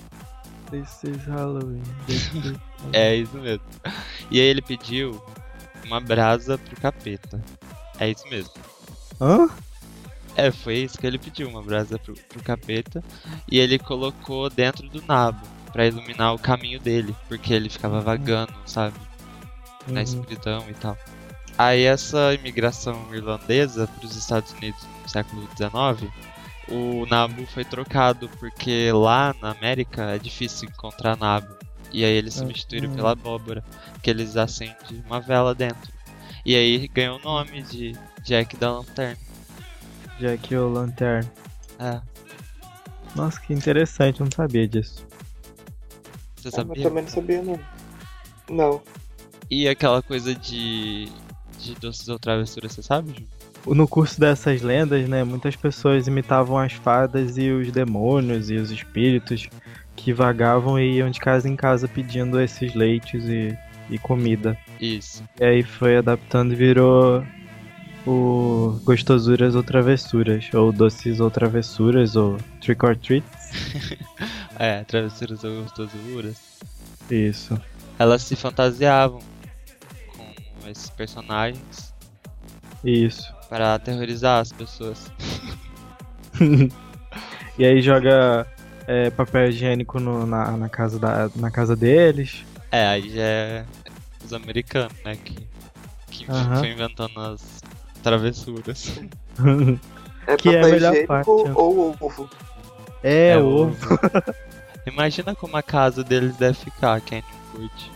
This 0.70 1.02
is 1.04 1.25
Halloween. 1.26 1.82
This 2.06 2.30
is... 2.34 2.54
É 2.92 3.16
isso 3.16 3.37
mesmo. 3.38 3.64
E 4.30 4.40
aí 4.40 4.46
ele 4.46 4.62
pediu 4.62 5.20
uma 5.87 6.00
brasa 6.00 6.56
pro 6.58 6.76
capeta. 6.80 7.42
É 7.98 8.08
isso 8.10 8.28
mesmo. 8.28 8.52
Hã? 9.20 9.48
É, 10.37 10.52
foi 10.52 10.76
isso 10.78 10.96
que 10.98 11.06
ele 11.06 11.18
pediu, 11.18 11.48
uma 11.48 11.62
brasa 11.62 11.98
pro, 11.98 12.14
pro 12.14 12.42
capeta. 12.42 13.02
E 13.50 13.58
ele 13.58 13.78
colocou 13.78 14.48
dentro 14.48 14.88
do 14.88 15.02
nabo 15.08 15.44
pra 15.72 15.87
iluminar 15.87 16.34
o 16.34 16.38
caminho 16.38 16.78
dele, 16.78 17.16
porque 17.28 17.52
ele 17.52 17.68
ficava 17.68 18.00
vagando, 18.00 18.54
sabe? 18.66 18.94
Na 19.88 19.94
Uhum. 20.00 20.02
escuridão 20.02 20.64
e 20.70 20.75
tal. 20.75 20.96
Aí 21.59 21.83
essa 21.85 22.33
imigração 22.35 22.97
irlandesa 23.12 23.88
pros 23.99 24.15
Estados 24.17 24.53
Unidos 24.53 24.81
no 25.03 25.09
século 25.09 25.43
XIX, 25.57 26.11
o 26.69 27.05
nabo 27.07 27.45
foi 27.47 27.65
trocado 27.65 28.29
porque 28.38 28.93
lá 28.93 29.35
na 29.43 29.50
América 29.50 30.03
é 30.15 30.19
difícil 30.19 30.69
encontrar 30.69 31.17
nabo. 31.17 31.49
E 31.93 32.05
aí 32.05 32.12
eles 32.12 32.35
substituíram 32.35 32.91
Uhum. 32.91 32.97
pela 32.97 33.12
abóbora, 33.12 33.65
que 34.03 34.11
eles 34.11 34.37
acendem 34.37 35.03
uma 35.07 35.21
vela 35.21 35.55
dentro. 35.55 35.91
E 36.45 36.55
aí 36.55 36.87
ganhou 36.88 37.19
o 37.19 37.23
nome 37.23 37.62
de 37.62 37.97
Jack 38.23 38.57
da 38.57 38.71
Lanterna. 38.73 39.17
Jack 40.21 40.55
o 40.55 40.69
Lantern. 40.69 41.27
É, 41.79 42.00
Nossa, 43.17 43.41
que 43.41 43.53
interessante, 43.55 44.21
eu 44.21 44.25
não 44.27 44.33
sabia 44.33 44.69
disso. 44.69 45.05
você 46.37 46.49
Eu 46.49 46.53
sabia? 46.53 46.83
também 46.85 47.03
não 47.05 47.11
sabia, 47.11 47.43
não. 47.43 47.59
Não. 48.50 48.83
E 49.50 49.67
aquela 49.69 50.03
coisa 50.03 50.35
de, 50.35 51.09
de 51.59 51.75
doces 51.75 52.09
ou 52.09 52.19
travessuras, 52.19 52.73
você 52.73 52.83
sabe, 52.83 53.12
Ju? 53.12 53.75
No 53.75 53.87
curso 53.87 54.19
dessas 54.19 54.62
lendas, 54.62 55.09
né, 55.09 55.25
muitas 55.25 55.57
pessoas 55.57 56.07
imitavam 56.07 56.57
as 56.57 56.73
fadas 56.73 57.37
e 57.37 57.50
os 57.50 57.71
demônios 57.71 58.50
e 58.50 58.55
os 58.55 58.71
espíritos 58.71 59.49
que 59.97 60.12
vagavam 60.12 60.79
e 60.79 60.97
iam 60.97 61.11
de 61.11 61.19
casa 61.19 61.49
em 61.49 61.57
casa 61.57 61.88
pedindo 61.88 62.41
esses 62.41 62.75
leites 62.75 63.25
e, 63.25 63.57
e 63.91 63.99
comida. 63.99 64.57
Isso. 64.81 65.23
E 65.38 65.45
aí 65.45 65.62
foi 65.62 65.97
adaptando 65.97 66.53
e 66.53 66.57
virou 66.57 67.25
o 68.07 68.81
Gostosuras 68.85 69.55
ou 69.55 69.62
Travessuras, 69.62 70.49
ou 70.55 70.73
Doces 70.73 71.21
ou 71.21 71.31
Travessuras, 71.31 72.17
ou 72.17 72.38
Trick 72.61 72.85
or 72.85 72.97
Treat. 72.97 73.25
É, 74.61 74.83
travessuras 74.83 75.45
ou 75.45 75.62
gostosuras. 75.62 76.37
Isso. 77.09 77.57
Elas 77.97 78.23
se 78.23 78.35
fantasiavam 78.35 79.21
esses 80.70 80.90
personagens 80.90 81.94
Isso. 82.84 83.32
para 83.48 83.75
aterrorizar 83.75 84.40
as 84.40 84.52
pessoas. 84.52 85.10
E 87.58 87.64
aí 87.66 87.82
joga 87.82 88.46
é, 88.87 89.10
papel 89.10 89.48
higiênico 89.48 89.98
no- 89.98 90.25
na, 90.25 90.52
na, 90.56 90.68
casa 90.68 90.96
da, 90.98 91.28
na 91.34 91.50
casa 91.50 91.75
deles. 91.75 92.44
É, 92.70 92.87
aí 92.87 93.10
já 93.10 93.20
é 93.22 93.64
os 94.25 94.32
americanos, 94.32 94.92
né, 95.04 95.16
que, 95.16 95.48
que 96.08 96.30
Aham. 96.30 96.56
foi 96.60 96.70
inventando 96.70 97.18
as 97.20 97.60
travessuras. 98.02 99.00
É 100.28 100.37
Que 100.37 100.50
é 100.50 100.58
a 100.58 100.60
papel 100.60 100.70
melhor 100.75 100.90
higiênico 100.92 101.08
parte, 101.08 101.30
né? 101.30 101.52
ou 101.56 101.96
ovo? 102.00 102.30
é, 103.02 103.30
É, 103.30 103.38
o 103.38 103.40
o- 103.46 103.62
ovo. 103.68 103.98
Imagina 104.87 105.34
como 105.34 105.56
a 105.56 105.62
casa 105.62 106.04
deles 106.04 106.37
deve 106.37 106.54
ficar, 106.54 107.00
quem 107.00 107.22
não 107.22 107.50
curte. 107.60 107.90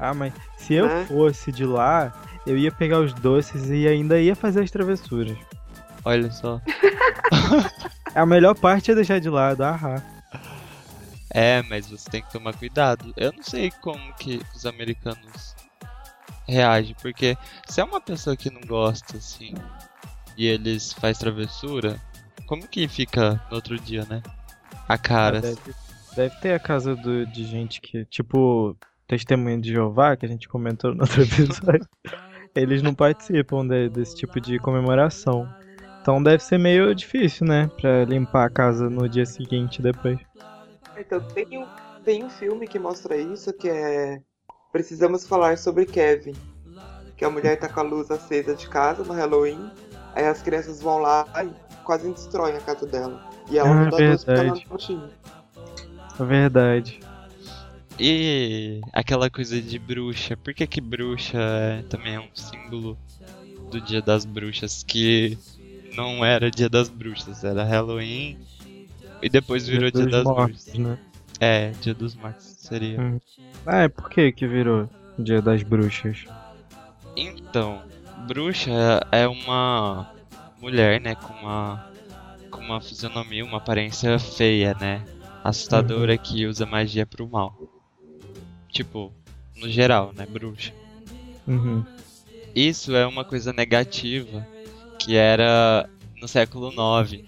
Ah, 0.00 0.14
mas 0.14 0.32
se 0.56 0.74
eu 0.74 0.86
Né? 0.86 1.04
fosse 1.06 1.52
de 1.52 1.64
lá, 1.66 2.12
eu 2.46 2.56
ia 2.56 2.72
pegar 2.72 3.00
os 3.00 3.12
doces 3.12 3.68
e 3.68 3.86
ainda 3.86 4.18
ia 4.20 4.34
fazer 4.34 4.62
as 4.62 4.70
travessuras. 4.70 5.36
Olha 6.04 6.30
só. 6.30 6.60
A 8.14 8.24
melhor 8.26 8.54
parte 8.56 8.90
é 8.90 8.94
deixar 8.94 9.20
de 9.20 9.28
lado, 9.28 9.62
ah, 9.62 10.02
É, 11.32 11.62
mas 11.68 11.88
você 11.88 12.10
tem 12.10 12.22
que 12.22 12.32
tomar 12.32 12.54
cuidado. 12.54 13.12
Eu 13.16 13.32
não 13.32 13.42
sei 13.42 13.70
como 13.80 14.12
que 14.14 14.40
os 14.56 14.66
americanos 14.66 15.54
reagem, 16.48 16.96
porque 17.00 17.36
se 17.68 17.80
é 17.80 17.84
uma 17.84 18.00
pessoa 18.00 18.36
que 18.36 18.50
não 18.50 18.62
gosta, 18.62 19.16
assim, 19.18 19.54
e 20.36 20.46
eles 20.46 20.92
faz 20.92 21.18
travessura, 21.18 22.00
como 22.46 22.66
que 22.66 22.88
fica 22.88 23.40
no 23.48 23.56
outro 23.56 23.78
dia, 23.78 24.04
né? 24.06 24.22
A 24.88 24.98
cara. 24.98 25.40
Deve, 25.40 25.60
deve 26.16 26.34
ter 26.40 26.54
a 26.54 26.58
casa 26.58 26.96
do- 26.96 27.24
de 27.26 27.44
gente 27.44 27.80
que, 27.80 28.04
tipo, 28.06 28.76
Testemunho 29.10 29.60
de 29.60 29.72
Jeová, 29.72 30.16
que 30.16 30.24
a 30.24 30.28
gente 30.28 30.48
comentou 30.48 30.94
no 30.94 31.00
outro 31.02 31.22
episódio. 31.22 31.84
Eles 32.54 32.80
não 32.82 32.94
participam 32.94 33.66
de- 33.66 33.88
desse 33.88 34.14
tipo 34.16 34.40
de 34.40 34.58
comemoração. 34.60 35.48
Então 36.00 36.22
deve 36.22 36.42
ser 36.44 36.58
meio 36.58 36.94
difícil, 36.94 37.44
né? 37.46 37.68
Pra 37.80 38.04
limpar 38.04 38.46
a 38.46 38.50
casa 38.50 38.88
no 38.88 39.08
dia 39.08 39.26
seguinte 39.26 39.82
depois. 39.82 40.18
Então, 40.96 41.20
tem 41.20 41.58
um, 41.58 41.66
tem 42.04 42.24
um 42.24 42.30
filme 42.30 42.66
que 42.68 42.78
mostra 42.78 43.16
isso, 43.16 43.52
que 43.52 43.68
é 43.68 44.20
Precisamos 44.72 45.26
Falar 45.26 45.58
sobre 45.58 45.84
Kevin. 45.86 46.34
Que 47.16 47.24
a 47.24 47.30
mulher 47.30 47.58
tá 47.58 47.68
com 47.68 47.80
a 47.80 47.82
luz 47.82 48.10
acesa 48.10 48.54
de 48.54 48.68
casa 48.68 49.02
no 49.04 49.12
Halloween, 49.12 49.70
aí 50.14 50.24
as 50.26 50.40
crianças 50.40 50.80
vão 50.80 50.98
lá 50.98 51.26
e 51.44 51.50
quase 51.84 52.08
destroem 52.10 52.56
a 52.56 52.60
casa 52.60 52.86
dela. 52.86 53.28
E 53.50 53.58
ela 53.58 53.68
Ah, 53.70 53.74
não 53.74 53.90
dá 53.90 53.96
doce 53.98 54.24
porque 54.24 54.30
ela 54.40 54.42
verdade. 54.54 54.66
não 54.70 54.76
tinha. 54.76 55.10
É 56.18 56.24
verdade. 56.24 57.00
E 58.00 58.80
aquela 58.92 59.28
coisa 59.28 59.60
de 59.60 59.78
bruxa, 59.78 60.36
por 60.36 60.54
que 60.54 60.66
que 60.66 60.80
bruxa 60.80 61.38
é- 61.38 61.82
também 61.82 62.14
é 62.14 62.20
um 62.20 62.28
símbolo 62.34 62.96
do 63.70 63.80
dia 63.80 64.00
das 64.00 64.24
bruxas? 64.24 64.82
Que 64.82 65.36
não 65.94 66.24
era 66.24 66.50
dia 66.50 66.68
das 66.68 66.88
bruxas, 66.88 67.44
era 67.44 67.62
Halloween 67.62 68.38
e 69.22 69.28
depois 69.28 69.68
virou 69.68 69.90
dia 69.90 70.04
dos 70.06 70.10
das 70.12 70.24
mortos, 70.24 70.64
bruxas. 70.64 70.80
né? 70.80 70.98
É, 71.40 71.70
Dia 71.70 71.94
dos 71.94 72.14
Mortos 72.16 72.54
seria. 72.58 73.00
Hum. 73.00 73.18
Ah, 73.66 73.82
é 73.84 73.88
por 73.88 74.10
que 74.10 74.30
que 74.32 74.46
virou 74.46 74.90
Dia 75.18 75.40
das 75.40 75.62
Bruxas? 75.62 76.24
Então, 77.16 77.82
bruxa 78.26 79.00
é 79.10 79.26
uma 79.26 80.06
mulher, 80.60 81.00
né, 81.00 81.14
com 81.14 81.32
uma 81.34 81.84
com 82.50 82.60
uma 82.60 82.80
fisionomia, 82.80 83.44
uma 83.44 83.58
aparência 83.58 84.18
feia, 84.18 84.74
né, 84.74 85.02
assustadora 85.44 86.18
que 86.18 86.46
usa 86.46 86.66
magia 86.66 87.06
pro 87.06 87.28
mal. 87.28 87.54
Tipo, 88.70 89.12
no 89.56 89.68
geral, 89.68 90.12
né, 90.14 90.26
bruxa. 90.26 90.72
Uhum. 91.46 91.84
Isso 92.54 92.94
é 92.94 93.06
uma 93.06 93.24
coisa 93.24 93.52
negativa 93.52 94.46
que 94.98 95.16
era 95.16 95.88
no 96.20 96.28
século 96.28 96.70
IX, 96.70 97.24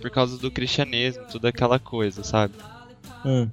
por 0.00 0.10
causa 0.10 0.38
do 0.38 0.50
cristianismo, 0.50 1.24
toda 1.30 1.48
aquela 1.48 1.78
coisa, 1.78 2.22
sabe? 2.22 2.54
Hum. 3.24 3.50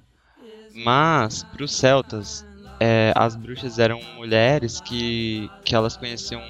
Mas, 0.73 1.43
para 1.43 1.63
os 1.63 1.73
celtas, 1.73 2.45
é, 2.79 3.11
as 3.15 3.35
bruxas 3.35 3.79
eram 3.79 3.99
mulheres 4.15 4.79
que, 4.81 5.49
que 5.63 5.73
elas 5.73 5.97
conheciam 5.97 6.41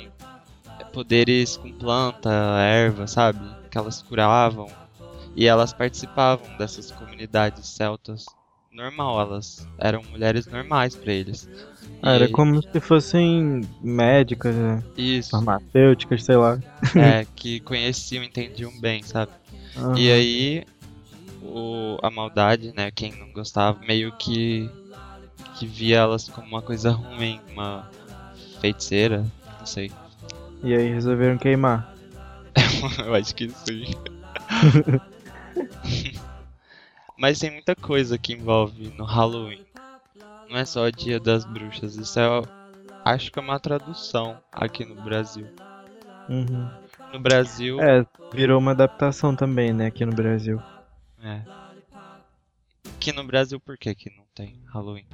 poderes 0.91 1.57
com 1.57 1.71
planta, 1.71 2.31
erva, 2.31 3.05
sabe? 3.05 3.39
Que 3.69 3.77
elas 3.77 4.01
curavam. 4.01 4.67
E 5.35 5.45
elas 5.45 5.73
participavam 5.73 6.57
dessas 6.57 6.89
comunidades 6.91 7.67
celtas 7.67 8.25
normal, 8.75 9.19
elas 9.21 9.67
eram 9.77 10.03
mulheres 10.11 10.45
normais 10.47 10.95
para 10.95 11.11
eles. 11.11 11.49
Ah, 12.03 12.13
Era 12.13 12.27
como 12.29 12.61
se 12.61 12.79
fossem 12.79 13.61
médicas, 13.81 14.55
né? 14.55 14.83
Isso, 14.97 15.31
farmacêuticas, 15.31 16.23
sei 16.23 16.35
lá. 16.35 16.59
é, 16.95 17.25
que 17.35 17.59
conheciam, 17.61 18.23
entendiam 18.23 18.71
bem, 18.79 19.01
sabe? 19.03 19.31
Aham. 19.77 19.97
E 19.97 20.11
aí, 20.11 20.65
o, 21.41 21.97
a 22.03 22.11
maldade, 22.11 22.73
né? 22.75 22.91
Quem 22.91 23.11
não 23.13 23.31
gostava, 23.31 23.79
meio 23.79 24.11
que, 24.13 24.69
que 25.57 25.65
via 25.65 25.97
elas 25.97 26.29
como 26.29 26.47
uma 26.47 26.61
coisa 26.61 26.91
ruim, 26.91 27.39
uma 27.53 27.89
feiticeira, 28.59 29.25
não 29.59 29.65
sei. 29.65 29.91
E 30.63 30.73
aí 30.73 30.89
resolveram 30.89 31.37
queimar. 31.37 31.93
Eu 33.05 33.13
acho 33.15 33.35
que 33.35 33.49
sim. 33.49 33.85
Mas 37.17 37.39
tem 37.39 37.51
muita 37.51 37.75
coisa 37.75 38.17
que 38.17 38.33
envolve 38.33 38.93
no 38.97 39.05
Halloween. 39.05 39.65
Não 40.49 40.57
é 40.57 40.65
só 40.65 40.85
o 40.85 40.91
dia 40.91 41.19
das 41.19 41.45
bruxas, 41.45 41.95
isso 41.95 42.19
é. 42.19 42.25
Acho 43.03 43.31
que 43.31 43.39
é 43.39 43.41
uma 43.41 43.59
tradução 43.59 44.37
aqui 44.51 44.85
no 44.85 44.95
Brasil. 45.01 45.47
Uhum. 46.29 46.69
No 47.13 47.19
Brasil. 47.19 47.79
É, 47.79 48.05
virou 48.33 48.59
uma 48.59 48.71
adaptação 48.71 49.35
também, 49.35 49.73
né, 49.73 49.87
aqui 49.87 50.05
no 50.05 50.13
Brasil. 50.13 50.59
É. 51.23 51.41
Aqui 52.95 53.11
no 53.11 53.23
Brasil, 53.23 53.59
por 53.59 53.77
que 53.77 53.93
que 53.93 54.09
não 54.09 54.25
tem 54.33 54.59
Halloween? 54.73 55.05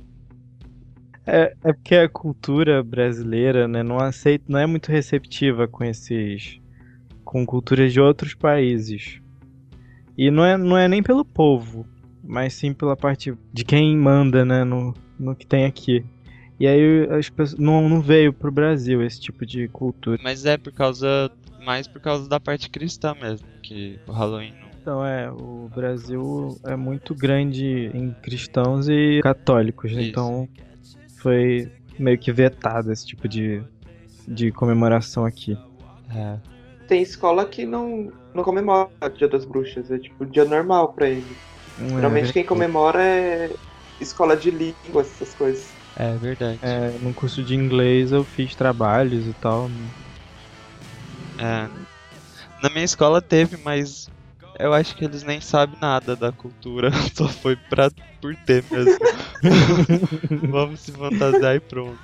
É, 1.25 1.55
é 1.63 1.73
porque 1.73 1.95
a 1.95 2.09
cultura 2.09 2.81
brasileira, 2.83 3.67
né, 3.67 3.83
não 3.83 3.97
aceita, 3.97 4.45
não 4.47 4.59
é 4.59 4.65
muito 4.65 4.91
receptiva 4.91 5.67
com 5.67 5.83
esses, 5.83 6.59
com 7.23 7.45
culturas 7.45 7.93
de 7.93 8.01
outros 8.01 8.33
países. 8.33 9.21
E 10.17 10.31
não 10.31 10.43
é, 10.43 10.57
não 10.57 10.77
é 10.77 10.87
nem 10.87 11.03
pelo 11.03 11.23
povo, 11.23 11.85
mas 12.23 12.53
sim 12.53 12.73
pela 12.73 12.95
parte 12.95 13.33
de 13.51 13.63
quem 13.63 13.95
manda, 13.97 14.45
né, 14.45 14.63
no, 14.63 14.93
no 15.19 15.35
que 15.35 15.45
tem 15.45 15.65
aqui. 15.65 16.03
E 16.59 16.67
aí 16.67 17.07
as 17.09 17.29
pessoas 17.29 17.59
não, 17.59 17.89
não 17.89 18.01
veio 18.01 18.31
pro 18.31 18.51
Brasil 18.51 19.03
esse 19.03 19.19
tipo 19.19 19.45
de 19.45 19.67
cultura. 19.69 20.19
Mas 20.23 20.45
é 20.45 20.57
por 20.57 20.71
causa. 20.71 21.31
Mais 21.65 21.87
por 21.87 22.01
causa 22.01 22.27
da 22.27 22.39
parte 22.39 22.69
cristã 22.69 23.15
mesmo, 23.19 23.47
que 23.61 23.99
o 24.07 24.11
Halloween 24.11 24.53
não. 24.59 24.71
Então 24.81 25.05
é, 25.05 25.31
o 25.31 25.69
Brasil 25.73 26.59
é 26.65 26.75
muito 26.75 27.13
grande 27.13 27.91
em 27.93 28.11
cristãos 28.11 28.89
e 28.89 29.19
católicos, 29.21 29.91
né? 29.91 30.01
Isso. 30.01 30.09
então 30.09 30.49
foi 31.17 31.71
meio 31.99 32.17
que 32.17 32.31
vetado 32.31 32.91
esse 32.91 33.05
tipo 33.05 33.27
de, 33.27 33.63
de 34.27 34.51
comemoração 34.51 35.23
aqui. 35.23 35.55
É. 36.15 36.37
Tem 36.87 37.01
escola 37.01 37.45
que 37.45 37.65
não, 37.65 38.11
não 38.33 38.43
comemora 38.43 38.89
o 39.01 39.09
Dia 39.09 39.27
das 39.27 39.45
Bruxas, 39.45 39.91
é 39.91 39.99
tipo 39.99 40.25
dia 40.25 40.45
normal 40.45 40.93
pra 40.93 41.07
eles. 41.07 41.37
Geralmente 41.77 42.33
quem 42.33 42.45
comemora 42.45 43.03
é 43.03 43.49
escola 43.99 44.35
de 44.35 44.51
língua, 44.51 45.01
essas 45.01 45.33
coisas. 45.33 45.69
É 45.95 46.15
verdade. 46.15 46.59
É, 46.61 46.91
no 46.99 47.13
curso 47.13 47.43
de 47.43 47.55
inglês 47.55 48.11
eu 48.11 48.23
fiz 48.23 48.55
trabalhos 48.55 49.27
e 49.27 49.33
tal. 49.33 49.69
É. 51.37 51.67
Na 52.61 52.69
minha 52.69 52.85
escola 52.85 53.21
teve, 53.21 53.57
mas 53.57 54.09
eu 54.59 54.73
acho 54.73 54.95
que 54.95 55.03
eles 55.03 55.23
nem 55.23 55.41
sabem 55.41 55.77
nada 55.81 56.15
da 56.15 56.31
cultura. 56.31 56.91
Só 57.13 57.27
foi 57.27 57.55
pra, 57.55 57.89
por 58.21 58.35
ter 58.35 58.63
mesmo. 58.69 58.97
Vamos 60.49 60.81
se 60.81 60.91
fantasiar 60.91 61.55
e 61.55 61.59
pronto. 61.59 61.99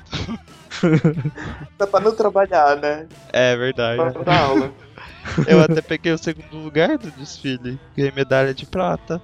Dá 1.78 1.88
pra 1.88 2.00
não 2.00 2.16
trabalhar, 2.16 2.76
né? 2.78 3.08
É 3.32 3.56
verdade. 3.56 4.14
Pra 4.14 4.24
dar 4.24 4.42
aula. 4.42 4.72
Eu 5.48 5.62
até 5.62 5.82
peguei 5.82 6.12
o 6.12 6.18
segundo 6.18 6.58
lugar 6.58 6.98
do 6.98 7.12
desfile. 7.12 7.80
Ganhei 7.96 8.12
medalha 8.12 8.54
de 8.54 8.66
prata. 8.66 9.22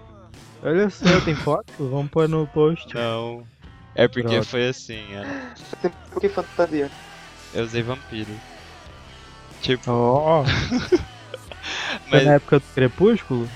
Olha 0.63 0.89
só, 0.89 1.05
tem 1.21 1.35
foto? 1.35 1.65
Vamos 1.77 2.09
pôr 2.09 2.27
no 2.29 2.47
post. 2.47 2.93
Não. 2.95 3.45
É 3.95 4.07
porque 4.07 4.27
Droga. 4.27 4.43
foi 4.43 4.67
assim, 4.69 5.03
é. 5.13 5.53
Você 5.55 5.91
por 6.11 6.21
que 6.21 6.29
fantasia? 6.29 6.89
Eu 7.53 7.63
usei 7.63 7.83
vampiro. 7.83 8.31
Tipo, 9.61 10.43
foi 10.89 10.99
mas. 12.09 12.25
na 12.25 12.33
época 12.33 12.59
do 12.59 12.65
Crepúsculo? 12.73 13.47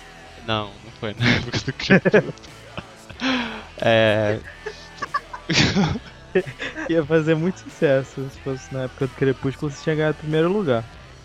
Não, 0.45 0.65
não 0.83 0.91
foi 0.99 1.15
na 1.17 1.27
época 1.35 1.57
do 1.59 1.73
Crepúsculo. 1.73 2.33
É. 3.81 4.39
Ia 6.89 7.03
fazer 7.05 7.35
muito 7.35 7.59
sucesso 7.59 8.29
se 8.29 8.39
fosse 8.41 8.71
na 8.73 8.83
época 8.83 9.07
do 9.07 9.13
Crepúsculo 9.15 9.71
você 9.71 9.83
tinha 9.83 9.95
ganhado 9.95 10.17
o 10.17 10.21
primeiro 10.21 10.51
lugar. 10.51 10.83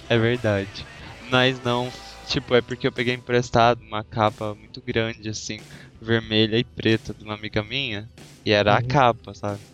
É 0.08 0.16
verdade. 0.16 0.86
Mas 1.30 1.62
não, 1.62 1.90
tipo, 2.34 2.54
é 2.54 2.62
porque 2.62 2.86
eu 2.86 2.92
peguei 2.92 3.14
emprestado 3.14 3.82
uma 3.82 4.04
capa 4.04 4.54
muito 4.54 4.82
grande, 4.82 5.28
assim, 5.28 5.64
vermelha 6.00 6.58
e 6.58 6.64
preta 6.64 7.14
de 7.14 7.24
uma 7.24 7.34
amiga 7.34 7.62
minha. 7.62 8.10
E 8.44 8.50
era 8.52 8.76
a 8.78 8.82
Uhum. 8.82 8.82
capa, 8.82 9.34
sabe? 9.34 9.64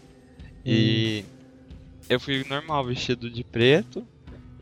E 0.65 1.25
eu 2.09 2.21
fui 2.21 2.45
normal, 2.45 2.87
vestido 2.87 3.31
de 3.31 3.45
preto. 3.45 4.09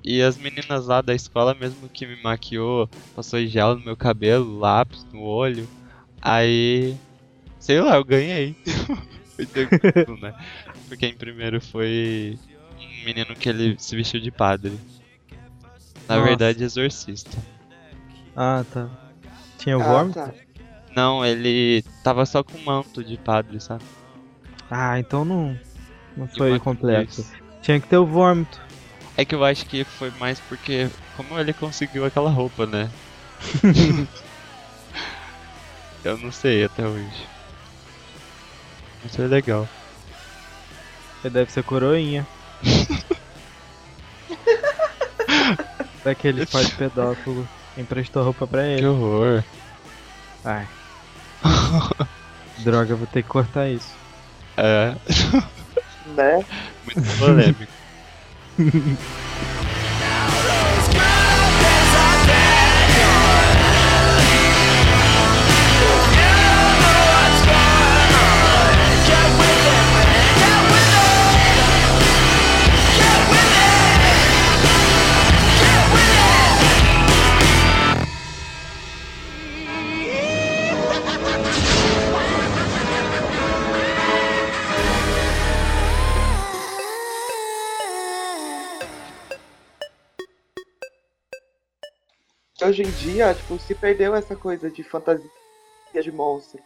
E 0.05 0.23
as 0.23 0.39
meninas 0.39 0.87
lá 0.87 1.03
da 1.03 1.15
escola 1.15 1.55
mesmo 1.55 1.91
que 1.91 2.07
me 2.07 2.21
maquiou, 2.23 2.91
passou 3.15 3.45
gel 3.47 3.77
no 3.77 3.85
meu 3.85 3.97
cabelo, 3.97 4.59
lápis 4.59 5.05
no 5.13 5.21
olho. 5.23 5.71
Aí, 6.23 6.99
sei 7.59 7.81
lá, 7.81 7.97
eu 7.97 8.05
ganhei. 8.05 8.57
Foi 10.05 10.17
né? 10.19 10.33
Porque 10.89 11.07
em 11.07 11.17
primeiro 11.17 11.61
foi 11.61 12.39
um 12.79 13.05
menino 13.05 13.37
que 13.37 13.49
ele 13.49 13.77
se 13.79 13.97
vestiu 13.97 14.21
de 14.21 14.31
padre. 14.33 14.81
Na 16.09 16.19
Nossa. 16.19 16.19
verdade, 16.19 16.65
exorcista. 16.65 17.47
Ah, 18.37 18.65
tá. 18.73 18.89
Tinha 19.59 19.79
o 19.79 19.83
Ah, 19.83 19.85
vômito? 19.85 20.15
tá. 20.19 20.31
Não, 20.95 21.25
ele 21.25 21.83
tava 22.05 22.25
só 22.27 22.43
com 22.43 22.59
manto 22.59 23.03
de 23.03 23.17
padre, 23.17 23.59
sabe? 23.61 23.83
Ah, 24.71 24.99
então 24.99 25.25
não, 25.25 25.59
não 26.17 26.27
De 26.27 26.37
foi 26.37 26.59
completo. 26.59 27.21
Isso. 27.21 27.33
Tinha 27.63 27.81
que 27.81 27.87
ter 27.89 27.97
o 27.97 28.07
vômito. 28.07 28.61
É 29.17 29.25
que 29.25 29.35
eu 29.35 29.43
acho 29.45 29.65
que 29.67 29.85
foi 29.85 30.11
mais 30.13 30.39
porque 30.41 30.91
como 31.17 31.39
ele 31.39 31.53
conseguiu 31.55 32.05
aquela 32.05 32.29
roupa, 32.31 32.67
né? 32.67 32.91
eu 36.05 36.19
não 36.19 36.31
sei 36.31 36.65
até 36.65 36.87
hoje. 36.87 37.27
Mas 39.03 39.17
foi 39.17 39.27
legal. 39.27 39.67
Ele 41.25 41.33
deve 41.33 41.51
ser 41.51 41.63
coroinha. 41.65 42.27
Daquele 46.05 46.45
pai 46.47 46.65
pedófilo 46.77 47.49
emprestou 47.77 48.25
roupa 48.25 48.47
pra 48.47 48.63
Que 48.63 48.69
ele. 48.69 48.87
horror. 48.87 49.43
Ai. 50.45 50.67
Droga, 52.59 52.95
vou 52.97 53.07
ter 53.07 53.23
que 53.23 53.29
cortar 53.29 53.69
isso. 53.69 53.93
É, 54.57 54.95
Né? 56.15 56.45
muito 56.85 57.19
polêmico. 57.19 57.73
Hoje 92.67 92.83
em 92.83 92.91
dia, 92.91 93.33
tipo, 93.33 93.57
se 93.61 93.77
perdeu 93.77 94.13
essa 94.13 94.35
coisa 94.35 94.69
de 94.69 94.83
fantasia 94.83 95.31
de 95.95 96.11
monstro. 96.11 96.59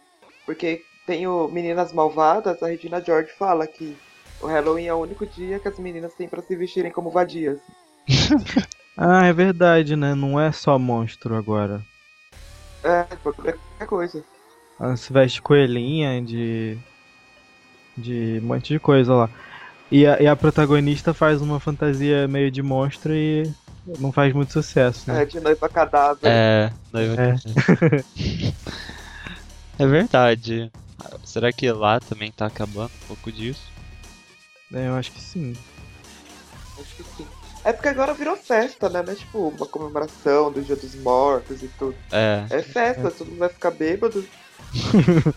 Porque 0.47 0.83
tem 1.05 1.27
o 1.27 1.47
Meninas 1.47 1.93
Malvadas, 1.93 2.63
a 2.63 2.67
Regina 2.67 2.99
George 3.03 3.31
fala 3.37 3.67
que 3.67 3.95
o 4.41 4.47
Halloween 4.47 4.87
é 4.87 4.93
o 4.95 4.97
único 4.97 5.27
dia 5.27 5.59
que 5.59 5.67
as 5.67 5.77
meninas 5.77 6.15
têm 6.15 6.27
pra 6.27 6.41
se 6.41 6.55
vestirem 6.55 6.91
como 6.91 7.11
vadias. 7.11 7.59
Ah, 8.97 9.25
é 9.25 9.33
verdade, 9.33 9.95
né? 9.95 10.13
Não 10.13 10.39
é 10.39 10.51
só 10.51 10.77
monstro 10.77 11.35
agora. 11.35 11.81
É, 12.83 13.03
qualquer 13.23 13.57
coisa. 13.87 14.23
Ela 14.79 14.97
se 14.97 15.11
veste 15.11 15.41
coelhinha 15.41 16.21
de. 16.21 16.77
de 17.97 18.39
um 18.43 18.47
monte 18.47 18.73
de 18.73 18.79
coisa 18.79 19.13
lá. 19.13 19.29
E 19.89 20.05
a, 20.05 20.21
e 20.21 20.27
a 20.27 20.35
protagonista 20.35 21.13
faz 21.13 21.41
uma 21.41 21.59
fantasia 21.59 22.27
meio 22.27 22.51
de 22.51 22.61
monstro 22.61 23.13
e 23.13 23.49
não 23.85 24.11
faz 24.11 24.33
muito 24.33 24.53
sucesso, 24.53 25.09
né? 25.11 25.23
É, 25.23 25.25
de 25.25 25.39
noiva 25.39 25.67
cadáver. 25.69 26.19
É, 26.23 26.71
noiva 26.91 27.21
É. 27.21 27.35
é 29.83 29.87
verdade. 29.87 30.71
Será 31.23 31.51
que 31.51 31.71
lá 31.71 31.99
também 31.99 32.31
tá 32.31 32.45
acabando 32.45 32.91
um 33.03 33.07
pouco 33.07 33.31
disso? 33.31 33.71
É, 34.73 34.87
eu 34.87 34.95
acho 34.95 35.11
que 35.11 35.21
sim. 35.21 35.55
Acho 36.79 36.95
que 36.95 37.03
sim. 37.03 37.27
É 37.63 37.73
porque 37.73 37.89
agora 37.89 38.13
virou 38.13 38.35
festa, 38.35 38.89
né? 38.89 39.03
Não 39.03 39.13
é 39.13 39.15
tipo 39.15 39.49
uma 39.49 39.67
comemoração 39.67 40.51
do 40.51 40.61
Dia 40.61 40.75
dos 40.75 40.95
Mortos 40.95 41.61
e 41.61 41.67
tudo. 41.67 41.95
É, 42.11 42.45
É 42.49 42.61
festa, 42.61 43.11
todo 43.11 43.27
mundo 43.27 43.39
vai 43.39 43.49
ficar 43.49 43.71
bêbado. 43.71 44.25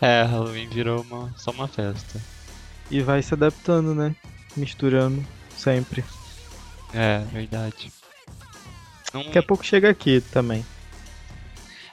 é, 0.00 0.22
Halloween 0.22 0.68
virou 0.68 1.02
uma, 1.02 1.32
só 1.36 1.50
uma 1.50 1.66
festa. 1.66 2.20
E 2.90 3.00
vai 3.02 3.22
se 3.22 3.34
adaptando, 3.34 3.94
né? 3.94 4.14
Misturando 4.56 5.24
sempre. 5.56 6.04
É, 6.94 7.18
verdade. 7.32 7.92
Não- 9.12 9.22
Daqui 9.24 9.38
a 9.38 9.42
pouco 9.42 9.64
chega 9.64 9.90
aqui 9.90 10.20
também. 10.32 10.64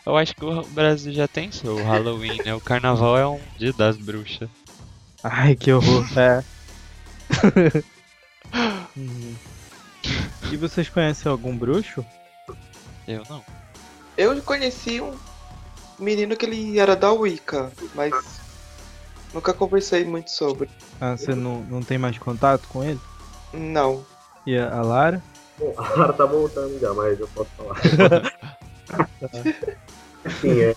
eu 0.05 0.17
acho 0.17 0.35
que 0.35 0.43
o 0.45 0.63
Brasil 0.67 1.13
já 1.13 1.27
tem 1.27 1.51
seu 1.51 1.75
Halloween, 1.83 2.41
né? 2.43 2.53
O 2.55 2.61
carnaval 2.61 3.17
é 3.17 3.27
um 3.27 3.39
dia 3.57 3.73
das 3.73 3.97
bruxas. 3.97 4.49
Ai, 5.23 5.55
que 5.55 5.71
horror. 5.71 6.05
É. 6.17 6.43
Uhum. 8.95 9.35
E 10.51 10.57
vocês 10.57 10.89
conhecem 10.89 11.31
algum 11.31 11.55
bruxo? 11.55 12.05
Eu 13.07 13.23
não. 13.29 13.43
Eu 14.17 14.41
conheci 14.41 14.99
um 14.99 15.15
menino 15.99 16.35
que 16.35 16.45
ele 16.45 16.77
era 16.79 16.95
da 16.95 17.11
Wicca, 17.11 17.71
mas 17.95 18.13
nunca 19.33 19.53
conversei 19.53 20.03
muito 20.03 20.29
sobre. 20.31 20.69
Ah, 20.99 21.15
você 21.15 21.33
não, 21.33 21.61
não 21.63 21.81
tem 21.81 21.97
mais 21.97 22.17
contato 22.17 22.67
com 22.67 22.83
ele? 22.83 22.99
Não. 23.53 24.05
E 24.45 24.57
a, 24.57 24.81
Lara? 24.81 25.21
Bom, 25.57 25.73
a 25.77 25.89
Lara 25.95 26.13
tá 26.13 26.25
voltando 26.25 26.79
já, 26.79 26.93
mas 26.93 27.19
eu 27.19 27.27
posso 27.27 27.49
falar. 27.57 27.77
Assim, 30.25 30.61
é. 30.61 30.75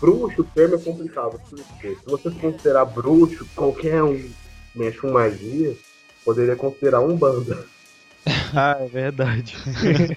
Bruxo, 0.00 0.42
o 0.42 0.44
termo 0.44 0.76
é 0.76 0.78
complicado. 0.78 1.40
Porque 1.48 1.94
se 1.94 2.04
você 2.06 2.30
considerar 2.30 2.84
bruxo, 2.84 3.46
qualquer 3.54 4.02
um 4.02 4.30
mexe 4.74 4.98
com 4.98 5.10
magia, 5.10 5.76
poderia 6.24 6.56
considerar 6.56 7.00
um 7.00 7.16
banda. 7.16 7.64
Ah, 8.54 8.76
é 8.80 8.86
verdade. 8.86 9.56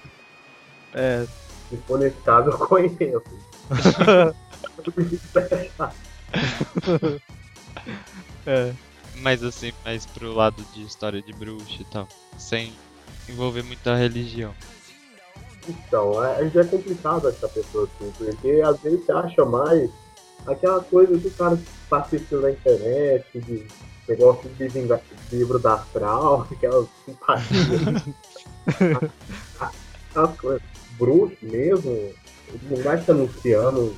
é. 0.92 1.26
Se 1.70 1.76
for 1.86 1.98
nesse 1.98 2.16
caso, 2.18 2.50
eu 2.50 2.58
conheço. 2.58 3.22
É. 8.46 8.72
Mas 9.16 9.42
assim, 9.42 9.72
mais 9.84 10.06
pro 10.06 10.32
lado 10.32 10.62
de 10.72 10.82
história 10.82 11.22
de 11.22 11.32
bruxa 11.32 11.80
e 11.80 11.84
tal. 11.84 12.08
Sem 12.38 12.72
envolver 13.28 13.62
muita 13.62 13.94
religião. 13.94 14.54
Então, 15.68 16.24
é, 16.24 16.48
já 16.50 16.62
é 16.62 16.64
complicado 16.64 17.28
essa 17.28 17.48
pessoa 17.48 17.84
assim, 17.84 18.12
porque 18.18 18.60
às 18.64 18.80
vezes 18.80 19.04
você 19.04 19.12
acha 19.12 19.44
mais 19.44 19.90
aquela 20.46 20.82
coisa 20.82 21.16
que 21.18 21.28
o 21.28 21.30
cara 21.32 21.58
tá 21.88 21.98
assistindo 21.98 22.40
na 22.42 22.50
internet, 22.50 23.24
de 23.34 23.64
negócio 24.08 24.50
de 24.50 24.68
vingar, 24.68 25.00
livro 25.30 25.58
da 25.58 25.74
astral, 25.74 26.46
aquelas 26.50 26.88
simpatias. 27.04 28.02
Aquelas 30.10 30.40
coisas. 30.40 30.62
Bruxo 30.98 31.36
mesmo, 31.40 32.12
não 32.64 32.76
vai 32.82 33.02
se 33.02 33.10
anunciando, 33.10 33.96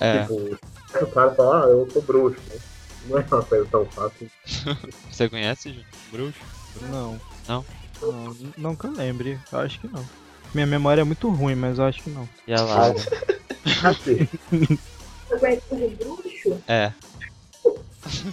É, 0.00 0.22
tipo, 0.22 0.34
o 0.34 1.06
cara 1.06 1.34
fala, 1.34 1.64
ah, 1.64 1.68
eu 1.68 1.88
sou 1.92 2.02
bruxo. 2.02 2.40
né? 2.50 2.56
Não 3.06 3.18
é 3.18 3.24
uma 3.30 3.42
coisa 3.42 3.66
tão 3.70 3.86
fácil. 3.86 4.30
você 5.10 5.28
conhece 5.28 5.72
Ju? 5.72 5.84
bruxo? 6.10 6.38
Não. 6.82 7.20
Não? 7.48 7.64
Não, 8.00 8.36
não 8.56 8.76
que 8.76 8.86
eu 8.86 8.92
lembre. 8.92 9.38
Eu 9.50 9.60
acho 9.60 9.80
que 9.80 9.88
não. 9.88 10.04
Minha 10.54 10.66
memória 10.66 11.00
é 11.00 11.04
muito 11.04 11.30
ruim, 11.30 11.54
mas 11.54 11.78
eu 11.78 11.84
acho 11.84 12.02
que 12.02 12.10
não. 12.10 12.28
E 12.46 12.52
a 12.52 12.60
Lara? 12.60 12.94
Você 13.64 14.28
conhece 15.38 15.62
o 15.70 15.90
bruxo? 15.90 16.62
É. 16.68 16.92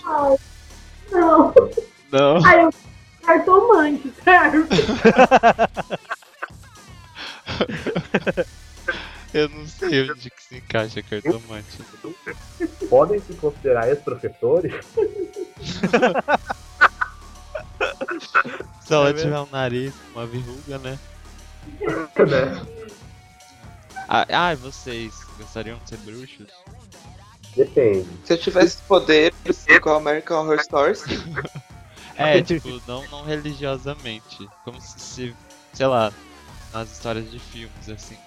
Ai, 0.05 0.37
não. 1.11 1.53
Não. 2.11 2.45
Ai, 2.45 2.65
eu 2.65 2.73
cartomante, 3.29 4.11
certo? 4.23 4.67
Eu 9.31 9.47
não 9.49 9.67
sei 9.67 10.09
onde 10.09 10.29
que 10.29 10.43
se 10.43 10.57
encaixa 10.57 11.03
cartomante. 11.03 11.77
Podem 12.89 13.19
se 13.19 13.33
considerar 13.33 13.89
ex-professores? 13.89 14.73
Se 18.81 18.93
ela 18.93 19.09
É 19.09 19.13
mesmo? 19.13 19.27
tiver 19.29 19.39
um 19.39 19.47
nariz, 19.51 19.93
uma 20.13 20.25
verruga, 20.25 20.77
né? 20.79 20.99
né? 22.27 22.65
Ah, 24.07 24.25
ah, 24.31 24.55
vocês 24.55 25.13
gostariam 25.37 25.77
de 25.83 25.89
ser 25.89 25.97
bruxos? 25.97 26.47
Depende. 27.55 28.07
Se 28.23 28.33
eu 28.33 28.37
tivesse 28.37 28.77
poder, 28.87 29.33
igual 29.67 29.97
American 29.97 30.43
Horror 30.43 30.63
Stories, 30.63 31.03
É, 32.15 32.41
tipo, 32.43 32.81
não, 32.87 33.05
não 33.09 33.23
religiosamente. 33.23 34.49
Como 34.63 34.79
se, 34.81 34.99
se, 34.99 35.35
sei 35.73 35.85
lá, 35.87 36.11
nas 36.73 36.91
histórias 36.91 37.29
de 37.29 37.39
filmes, 37.39 37.89
assim. 37.89 38.17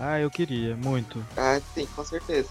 Ah, 0.00 0.18
eu 0.20 0.30
queria, 0.30 0.76
muito. 0.76 1.24
ah, 1.36 1.60
sim, 1.74 1.86
com 1.94 2.04
certeza. 2.04 2.50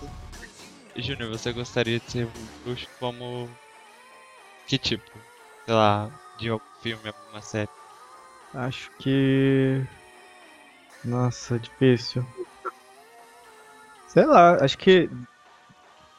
Júnior, 0.98 1.30
você 1.30 1.52
gostaria 1.54 2.00
de 2.00 2.12
ser 2.12 2.26
um 2.26 2.32
bruxo 2.64 2.88
como. 3.00 3.50
Que 4.68 4.78
tipo? 4.78 5.12
Sei 5.66 5.74
lá, 5.74 6.10
de 6.40 6.50
algum 6.50 6.66
filme, 6.82 7.08
alguma 7.08 7.42
série? 7.42 7.70
Acho 8.54 8.90
que. 9.00 9.86
Nossa, 11.04 11.60
difícil. 11.60 12.26
Sei 14.08 14.26
lá, 14.26 14.64
acho 14.64 14.78
que. 14.78 15.10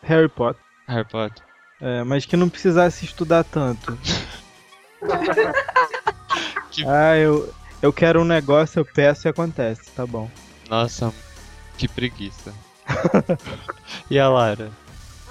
Harry 0.03 0.29
Potter. 0.29 0.62
Harry 0.87 1.09
Potter. 1.09 1.45
É, 1.81 2.03
mas 2.05 2.25
que 2.25 2.37
não 2.37 2.49
precisasse 2.49 3.05
estudar 3.05 3.45
tanto. 3.45 3.97
Que- 6.71 6.85
Ah, 6.87 7.17
eu, 7.17 7.53
eu 7.81 7.93
quero 7.93 8.21
um 8.21 8.25
negócio, 8.25 8.79
eu 8.81 8.85
peço 8.85 9.27
e 9.27 9.31
acontece, 9.31 9.91
tá 9.93 10.07
bom. 10.07 10.31
Nossa, 10.69 11.12
que 11.79 11.88
preguiça. 11.88 12.53
e 14.11 14.18
a 14.18 14.29
Lara? 14.29 14.70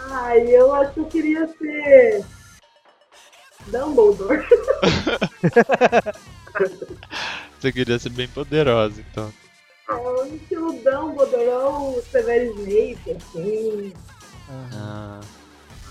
Ai, 0.10 0.48
eu 0.48 0.74
acho 0.74 0.94
que 0.94 1.00
eu 1.02 1.06
queria 1.06 1.48
ser. 1.48 2.24
Dumbledore. 3.68 4.46
Você 7.60 7.72
queria 7.72 8.00
ser 8.00 8.10
bem 8.10 8.28
poderosa, 8.28 9.02
então. 9.12 9.34
É 9.90 9.94
o 9.94 10.26
estilo 10.26 10.74
Dumbledore 10.74 11.48
ou 11.50 12.02
Severo 12.04 12.54
Snape, 12.60 13.12
assim. 13.18 13.94
Ah, 14.74 15.20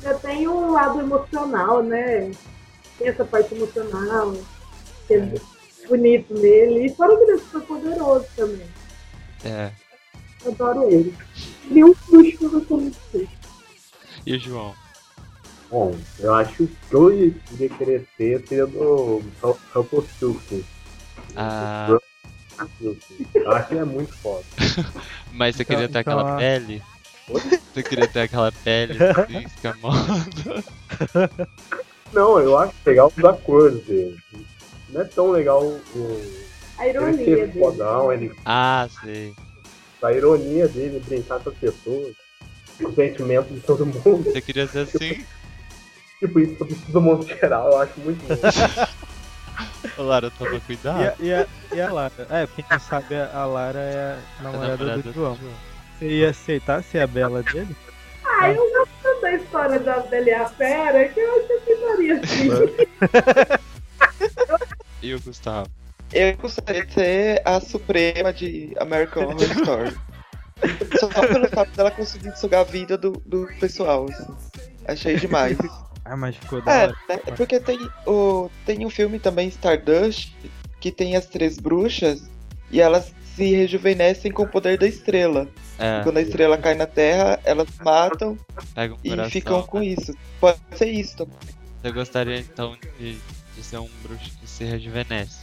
Já 0.03 0.15
tem 0.15 0.47
um 0.49 0.73
lado 0.73 1.01
emocional, 1.01 1.83
né? 1.83 2.31
Tem 2.99 3.09
essa 3.09 3.25
parte 3.25 3.55
emocional. 3.55 4.35
Que 5.07 5.15
é 5.15 5.35
bonito 5.89 6.35
nele. 6.35 6.87
E 6.87 6.95
fora 6.95 7.17
que 7.17 7.23
ele 7.25 7.33
é 7.33 7.39
super 7.39 7.63
poderoso 7.63 8.27
também. 8.37 8.67
é. 9.45 9.71
Adoro 10.47 10.89
ele. 10.91 11.15
E 11.71 11.83
um 11.85 11.93
puxo 11.95 12.39
que 12.39 12.45
eu 12.45 12.79
muito. 12.79 13.29
E 14.25 14.37
o 14.37 14.41
João? 14.41 14.75
Bom, 15.71 15.97
eu 16.21 16.35
acho 16.35 16.67
que 16.67 16.95
eu 16.95 17.13
iria 17.13 17.69
querer 17.77 18.07
ser 18.17 18.45
sendo 18.49 19.23
Rumpelstiltskin. 19.75 20.65
Ah, 21.35 21.89
Eu 22.81 23.53
acho 23.53 23.69
que 23.69 23.75
é 23.79 23.85
muito 23.85 24.13
foda. 24.19 24.45
mas 25.33 25.57
você 25.57 25.63
Então- 25.63 25.77
queria 25.77 25.89
ter 25.89 25.99
então 26.01 26.13
aquela 26.19 26.35
a- 26.35 26.37
pele? 26.37 26.83
Você 27.29 27.83
queria 27.83 28.07
ter 28.07 28.21
aquela 28.21 28.53
pele 28.53 28.97
assim, 29.03 29.39
escamosa? 29.39 30.65
Não, 32.13 32.39
eu 32.39 32.57
acho 32.57 32.73
legal 32.87 33.13
os 33.17 33.25
acordos 33.25 33.83
dele. 33.85 34.17
Não 34.91 35.01
é 35.01 35.05
tão 35.05 35.31
legal 35.33 35.61
o. 35.65 35.83
A 36.79 36.87
ironia 36.87 37.17
dele. 37.47 37.59
fodão, 37.59 38.13
ele, 38.13 38.33
Ah, 38.45 38.89
sei. 39.03 39.35
A 40.07 40.13
ironia 40.13 40.69
dele, 40.69 41.03
brincar 41.07 41.41
com 41.41 41.51
as 41.51 41.57
pessoas, 41.57 42.15
os 42.81 42.95
sentimentos 42.95 43.55
de 43.55 43.61
todo 43.61 43.85
mundo. 43.87 44.25
Você 44.25 44.41
queria 44.41 44.67
ser 44.67 44.81
assim? 44.81 45.25
Tipo, 46.19 46.41
isso 46.41 46.57
sobre 46.59 46.75
todo 46.75 47.01
mundo 47.01 47.27
geral, 47.27 47.71
eu 47.73 47.79
acho 47.79 48.01
muito 48.01 48.27
bom. 48.27 48.37
Ô, 49.99 50.03
Lara, 50.03 50.31
toma 50.31 50.57
E 50.57 50.61
cuidado. 50.61 51.01
a, 51.01 51.15
e, 51.25 51.33
a, 51.33 51.47
e 51.73 51.81
a 51.81 51.93
Lara? 51.93 52.27
É, 52.31 52.47
quem 52.55 52.65
não 52.71 52.79
sabe, 52.81 53.15
a 53.15 53.45
Lara 53.45 53.79
é 53.79 54.13
a 54.13 54.41
A 54.41 54.43
namorada, 54.43 54.77
namorada 54.77 55.03
do 55.03 55.13
João. 55.13 55.39
Você 55.99 56.09
ia 56.09 56.31
aceitar 56.31 56.83
ser 56.83 57.01
a 57.01 57.07
bela 57.07 57.43
dele? 57.43 57.75
Ah, 58.25 58.51
eu 58.51 58.71
gosto 58.71 59.21
da 59.23 59.33
história 59.33 59.79
da 59.79 59.99
Bela 60.01 60.29
e 60.29 60.33
a 60.33 60.47
Fera 60.47 61.09
que 61.09 61.21
eu 61.21 61.37
acho 61.39 61.65
que 61.65 61.71
eu 61.71 61.89
faria 61.89 62.21
assim. 62.21 62.49
E 65.03 65.15
o 65.15 65.21
Gustavo? 65.21 65.69
Eu 66.13 66.37
gostaria 66.37 66.85
de 66.87 66.93
ser 66.93 67.43
a 67.45 67.61
suprema 67.61 68.33
de 68.33 68.73
American 68.81 69.25
Horror 69.25 69.43
Story. 69.61 69.97
Só 70.99 71.09
pelo 71.09 71.49
fato 71.49 71.71
dela 71.77 71.91
conseguir 71.91 72.35
sugar 72.37 72.61
a 72.61 72.65
vida 72.65 72.97
do, 72.97 73.13
do 73.27 73.47
pessoal. 73.61 74.07
assim. 74.11 74.35
Achei 74.87 75.17
demais. 75.17 75.57
Ah, 76.09 76.17
mas 76.17 76.37
ficou 76.37 76.63
da 76.63 76.73
É, 76.73 76.83
hora. 76.85 76.97
né, 77.09 77.17
porque 77.37 77.59
tem 77.59 77.81
o 78.07 78.49
tem 78.65 78.87
um 78.87 78.91
filme 78.91 79.19
também 79.19 79.49
Stardust 79.49 80.33
que 80.81 80.93
tem 80.93 81.17
as 81.17 81.27
três 81.27 81.57
bruxas 81.59 82.31
e 82.71 82.81
elas 82.81 83.13
se 83.35 83.53
rejuvenescem 83.53 84.31
com 84.31 84.45
o 84.45 84.49
poder 84.49 84.79
da 84.79 84.87
estrela. 84.87 85.49
É, 85.81 86.05
Quando 86.05 86.19
a 86.19 86.23
estrela 86.23 86.57
cai 86.57 86.77
na 86.77 86.87
Terra, 86.87 87.41
elas 87.43 87.67
matam 87.85 88.39
um 88.77 88.97
e 89.03 89.09
coração. 89.11 89.31
ficam 89.33 89.63
com 89.65 89.81
né? 89.81 89.87
isso. 89.87 90.15
Pode 90.39 90.61
ser 90.77 90.91
isso 90.93 91.17
também. 91.17 91.35
Você 91.83 91.91
gostaria 91.91 92.39
então 92.39 92.77
de, 93.01 93.19
de 93.57 93.63
ser 93.65 93.79
um 93.79 93.89
bruxo 94.05 94.31
que 94.41 94.47
se 94.49 94.63
rejuvenesce? 94.63 95.41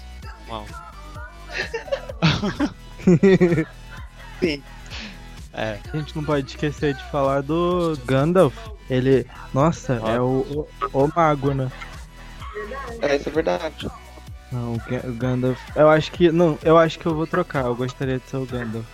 Sim. 4.40 4.62
é. 5.54 5.78
A 5.94 5.98
gente 5.98 6.16
não 6.16 6.24
pode 6.24 6.48
esquecer 6.50 6.94
de 6.94 7.04
falar 7.06 7.42
do 7.42 7.98
Gandalf. 8.06 8.56
Ele. 8.90 9.26
Nossa, 9.54 9.94
é 10.06 10.20
o, 10.20 10.68
o, 10.94 11.04
o 11.06 11.12
mago, 11.16 11.54
né? 11.54 11.72
Essa 13.02 13.30
é 13.30 13.32
verdade. 13.32 13.90
Não, 14.52 14.74
o 14.74 14.78
Ga- 14.90 15.08
o 15.08 15.14
Gandalf. 15.14 15.60
Eu 15.76 15.90
acho 15.90 16.12
que. 16.12 16.32
Não, 16.32 16.58
eu 16.64 16.78
acho 16.78 17.00
que 17.00 17.06
eu 17.06 17.16
vou 17.16 17.26
trocar. 17.26 17.66
Eu 17.66 17.76
gostaria 17.76 18.20
de 18.20 18.30
ser 18.30 18.38
o 18.38 18.46
Gandalf. 18.46 18.86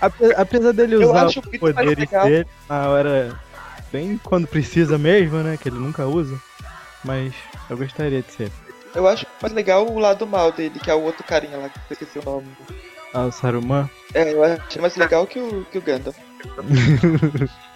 Ape- 0.00 0.34
Apesar 0.36 0.72
dele 0.72 0.96
usar 0.96 1.26
os 1.26 1.34
poderes 1.58 2.08
dele 2.10 2.46
na 2.68 2.88
hora. 2.88 3.38
Bem 3.90 4.20
quando 4.22 4.46
precisa 4.46 4.98
mesmo, 4.98 5.38
né? 5.38 5.56
Que 5.56 5.68
ele 5.70 5.78
nunca 5.78 6.04
usa. 6.06 6.38
Mas 7.08 7.32
eu 7.70 7.78
gostaria 7.78 8.20
de 8.20 8.30
ser. 8.30 8.52
Eu 8.94 9.08
acho 9.08 9.24
mais 9.40 9.54
legal 9.54 9.90
o 9.90 9.98
lado 9.98 10.26
mal 10.26 10.52
dele, 10.52 10.78
que 10.78 10.90
é 10.90 10.94
o 10.94 11.00
outro 11.00 11.24
carinha 11.24 11.56
lá, 11.56 11.70
que 11.70 11.78
eu 11.78 11.82
esqueci 11.92 12.18
o 12.18 12.22
nome. 12.22 12.46
Ah, 13.14 13.24
o 13.24 13.32
Saruman. 13.32 13.88
É, 14.12 14.34
eu 14.34 14.44
acho 14.44 14.78
mais 14.78 14.94
legal 14.94 15.26
que 15.26 15.38
o, 15.38 15.64
que 15.64 15.78
o 15.78 15.80
Gandalf. 15.80 16.18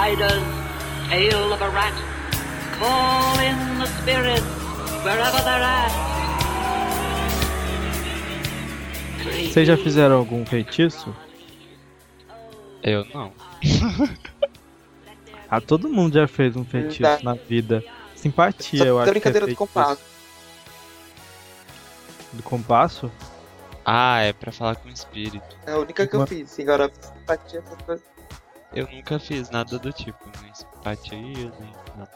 spiders, 0.00 0.42
tail 1.10 1.52
of 1.52 1.60
a 1.62 1.68
rat. 1.70 1.92
Call 2.78 3.38
in 3.40 3.78
the 3.78 3.86
spirits 4.00 4.46
wherever 5.04 5.40
they're 5.42 5.62
at. 5.62 5.92
Vocês 9.52 9.66
já 9.68 9.76
fizeram 9.76 10.16
algum 10.16 10.46
feitiço? 10.46 11.14
Eu 12.82 13.04
não. 13.14 13.32
Ah, 15.52 15.60
todo 15.60 15.88
mundo 15.88 16.14
já 16.14 16.28
fez 16.28 16.54
um 16.54 16.64
feitiço 16.64 17.02
Tá. 17.02 17.18
na 17.24 17.34
vida. 17.34 17.82
Simpatia, 18.14 18.78
Só 18.78 18.84
eu 18.84 19.00
acho. 19.00 19.10
brincadeira 19.10 19.46
que 19.46 19.50
é 19.52 19.54
do 19.54 19.58
compasso. 19.58 20.00
Do 22.32 22.42
compasso? 22.44 23.10
Ah, 23.84 24.20
é 24.20 24.32
pra 24.32 24.52
falar 24.52 24.76
com 24.76 24.88
o 24.88 24.92
espírito. 24.92 25.56
É 25.66 25.72
a 25.72 25.78
única 25.78 26.06
que 26.06 26.14
eu 26.14 26.24
fiz. 26.24 26.48
sim. 26.50 26.62
Agora, 26.62 26.88
simpatia, 27.00 27.58
essas 27.58 27.82
coisas. 27.82 28.09
Eu 28.74 28.88
nunca 28.92 29.18
fiz 29.18 29.50
nada 29.50 29.78
do 29.78 29.92
tipo, 29.92 30.18
nem 30.42 30.54
simpatia, 30.54 31.20
nem 31.60 31.72
nada. 31.96 32.10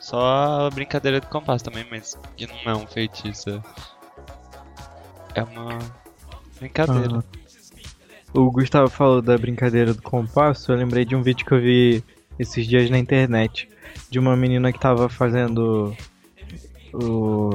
Só 0.00 0.66
a 0.66 0.70
brincadeira 0.70 1.20
do 1.20 1.28
compasso 1.28 1.64
também, 1.64 1.86
mas 1.88 2.18
que 2.36 2.46
não 2.46 2.72
é 2.72 2.74
um 2.74 2.86
feitiço. 2.86 3.62
É 5.34 5.42
uma 5.42 5.78
brincadeira. 6.58 7.14
Aham. 7.14 7.24
O 8.34 8.50
Gustavo 8.50 8.88
falou 8.88 9.20
da 9.20 9.36
brincadeira 9.36 9.92
do 9.92 10.02
compasso, 10.02 10.72
eu 10.72 10.76
lembrei 10.76 11.04
de 11.04 11.14
um 11.14 11.22
vídeo 11.22 11.46
que 11.46 11.52
eu 11.52 11.60
vi 11.60 12.02
esses 12.38 12.66
dias 12.66 12.90
na 12.90 12.98
internet. 12.98 13.68
De 14.10 14.18
uma 14.18 14.36
menina 14.36 14.72
que 14.72 14.80
tava 14.80 15.08
fazendo 15.08 15.94
o. 16.92 17.50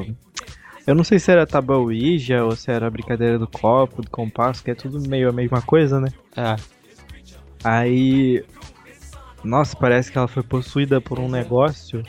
Eu 0.85 0.95
não 0.95 1.03
sei 1.03 1.19
se 1.19 1.31
era 1.31 1.45
tábua 1.45 1.77
Ouija 1.77 2.45
ou 2.45 2.55
se 2.55 2.71
era 2.71 2.87
a 2.87 2.89
brincadeira 2.89 3.37
do 3.37 3.47
copo, 3.47 4.01
do 4.01 4.09
compasso, 4.09 4.63
que 4.63 4.71
é 4.71 4.75
tudo 4.75 5.01
meio 5.09 5.27
a 5.29 5.33
mesma 5.33 5.61
coisa, 5.61 5.99
né? 5.99 6.09
É. 6.35 6.55
Aí. 7.63 8.43
Nossa, 9.43 9.75
parece 9.75 10.11
que 10.11 10.17
ela 10.17 10.27
foi 10.27 10.43
possuída 10.43 10.99
por 10.99 11.19
um 11.19 11.29
negócio 11.29 12.03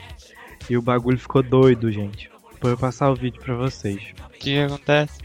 e 0.69 0.75
o 0.77 0.81
bagulho 0.81 1.17
ficou 1.17 1.41
doido, 1.43 1.91
gente. 1.91 2.29
Vou 2.61 2.75
passar 2.75 3.09
o 3.09 3.15
vídeo 3.15 3.39
pra 3.41 3.55
vocês. 3.55 4.13
O 4.25 4.29
que 4.31 4.59
acontece? 4.59 5.19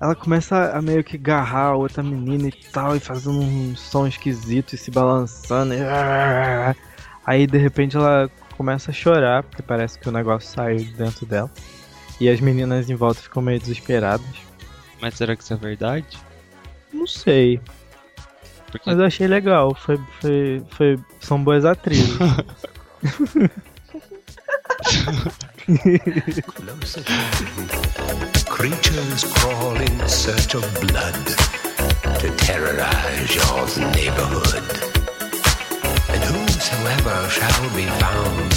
Ela 0.00 0.14
começa 0.14 0.72
a 0.76 0.82
meio 0.82 1.04
que 1.04 1.16
agarrar 1.16 1.66
a 1.68 1.76
outra 1.76 2.02
menina 2.02 2.48
e 2.48 2.52
tal, 2.72 2.96
e 2.96 3.00
fazendo 3.00 3.38
um 3.40 3.76
som 3.76 4.06
esquisito 4.06 4.74
e 4.74 4.78
se 4.78 4.90
balançando. 4.90 5.74
e- 5.74 5.78
Aí 7.24 7.46
de 7.46 7.56
repente 7.58 7.96
ela 7.96 8.28
começa 8.56 8.90
a 8.90 8.94
chorar, 8.94 9.44
porque 9.44 9.62
parece 9.62 9.98
que 9.98 10.08
o 10.08 10.12
negócio 10.12 10.50
saiu 10.50 10.78
de 10.78 10.92
dentro 10.92 11.24
dela. 11.24 11.50
E 12.20 12.28
as 12.28 12.40
meninas 12.40 12.90
em 12.90 12.94
volta 12.94 13.20
ficam 13.22 13.42
meio 13.42 13.58
desesperadas. 13.60 14.26
Mas 15.00 15.14
será 15.14 15.34
que 15.36 15.42
isso 15.42 15.52
é 15.52 15.56
verdade? 15.56 16.18
Não 16.92 17.06
sei, 17.06 17.60
Porque 18.74 18.90
mas 18.90 18.98
eu 18.98 19.04
achei 19.04 19.28
legal. 19.28 19.72
Foi, 19.72 19.96
foi, 20.20 20.64
foi, 20.70 20.98
são 21.20 21.44
boas 21.44 21.64
atrizes. 21.64 22.18
Creatures 28.48 29.24
crawl 29.32 29.76
in 29.76 30.08
search 30.08 30.56
of 30.56 30.64
blood 30.80 31.14
to 32.18 32.28
terrorize 32.36 33.36
your 33.36 33.64
neighborhood. 33.92 34.64
And 36.08 36.24
whosoever 36.24 37.30
shall 37.30 37.70
be 37.76 37.86
found 38.02 38.54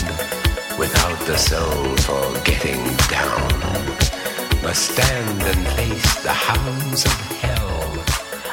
without 0.79 1.19
the 1.27 1.37
soul 1.37 1.95
for 1.97 2.33
getting 2.43 2.81
down 3.07 3.53
must 4.63 4.93
stand 4.93 5.43
and 5.43 5.67
face 5.77 6.23
the 6.23 6.33
hounds 6.33 7.05
of 7.05 7.13
hell. 7.39 7.46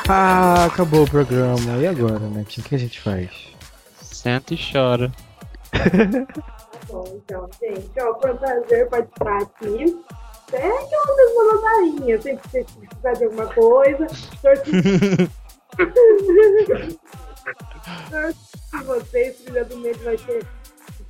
Ah, 0.09 0.67
acabou 0.67 1.05
o 1.05 1.11
programa. 1.11 1.77
E 1.81 1.87
agora, 1.87 2.19
né? 2.19 2.43
O 2.43 2.45
que 2.45 2.75
a 2.75 2.79
gente 2.79 3.01
faz? 3.01 3.55
senta 4.25 4.55
e 4.55 4.59
chora. 4.73 5.13
Bom, 6.89 7.05
então, 7.17 7.49
gente, 7.61 7.91
ó, 8.01 8.19
foi 8.19 8.33
um 8.33 8.37
prazer 8.37 8.89
participar 8.89 9.43
aqui. 9.43 10.03
É 10.53 10.69
aquela 10.69 11.17
mesma 11.17 11.45
ladainha, 11.53 12.23
sempre 12.23 12.43
que 12.43 12.49
vocês 12.49 12.67
precisarem 12.71 13.19
de 13.19 13.25
alguma 13.25 13.47
coisa, 13.55 14.07
torci 14.41 14.71
por 18.71 18.85
vocês, 19.03 19.37
Filha 19.41 19.65
do 19.65 19.77
Medo 19.79 20.05
vai 20.05 20.17
ter 20.17 20.47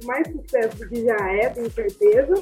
mais 0.04 0.26
sucesso 0.28 0.76
do 0.78 0.88
que 0.88 1.04
já 1.04 1.16
é, 1.32 1.50
tenho 1.50 1.70
certeza. 1.70 2.34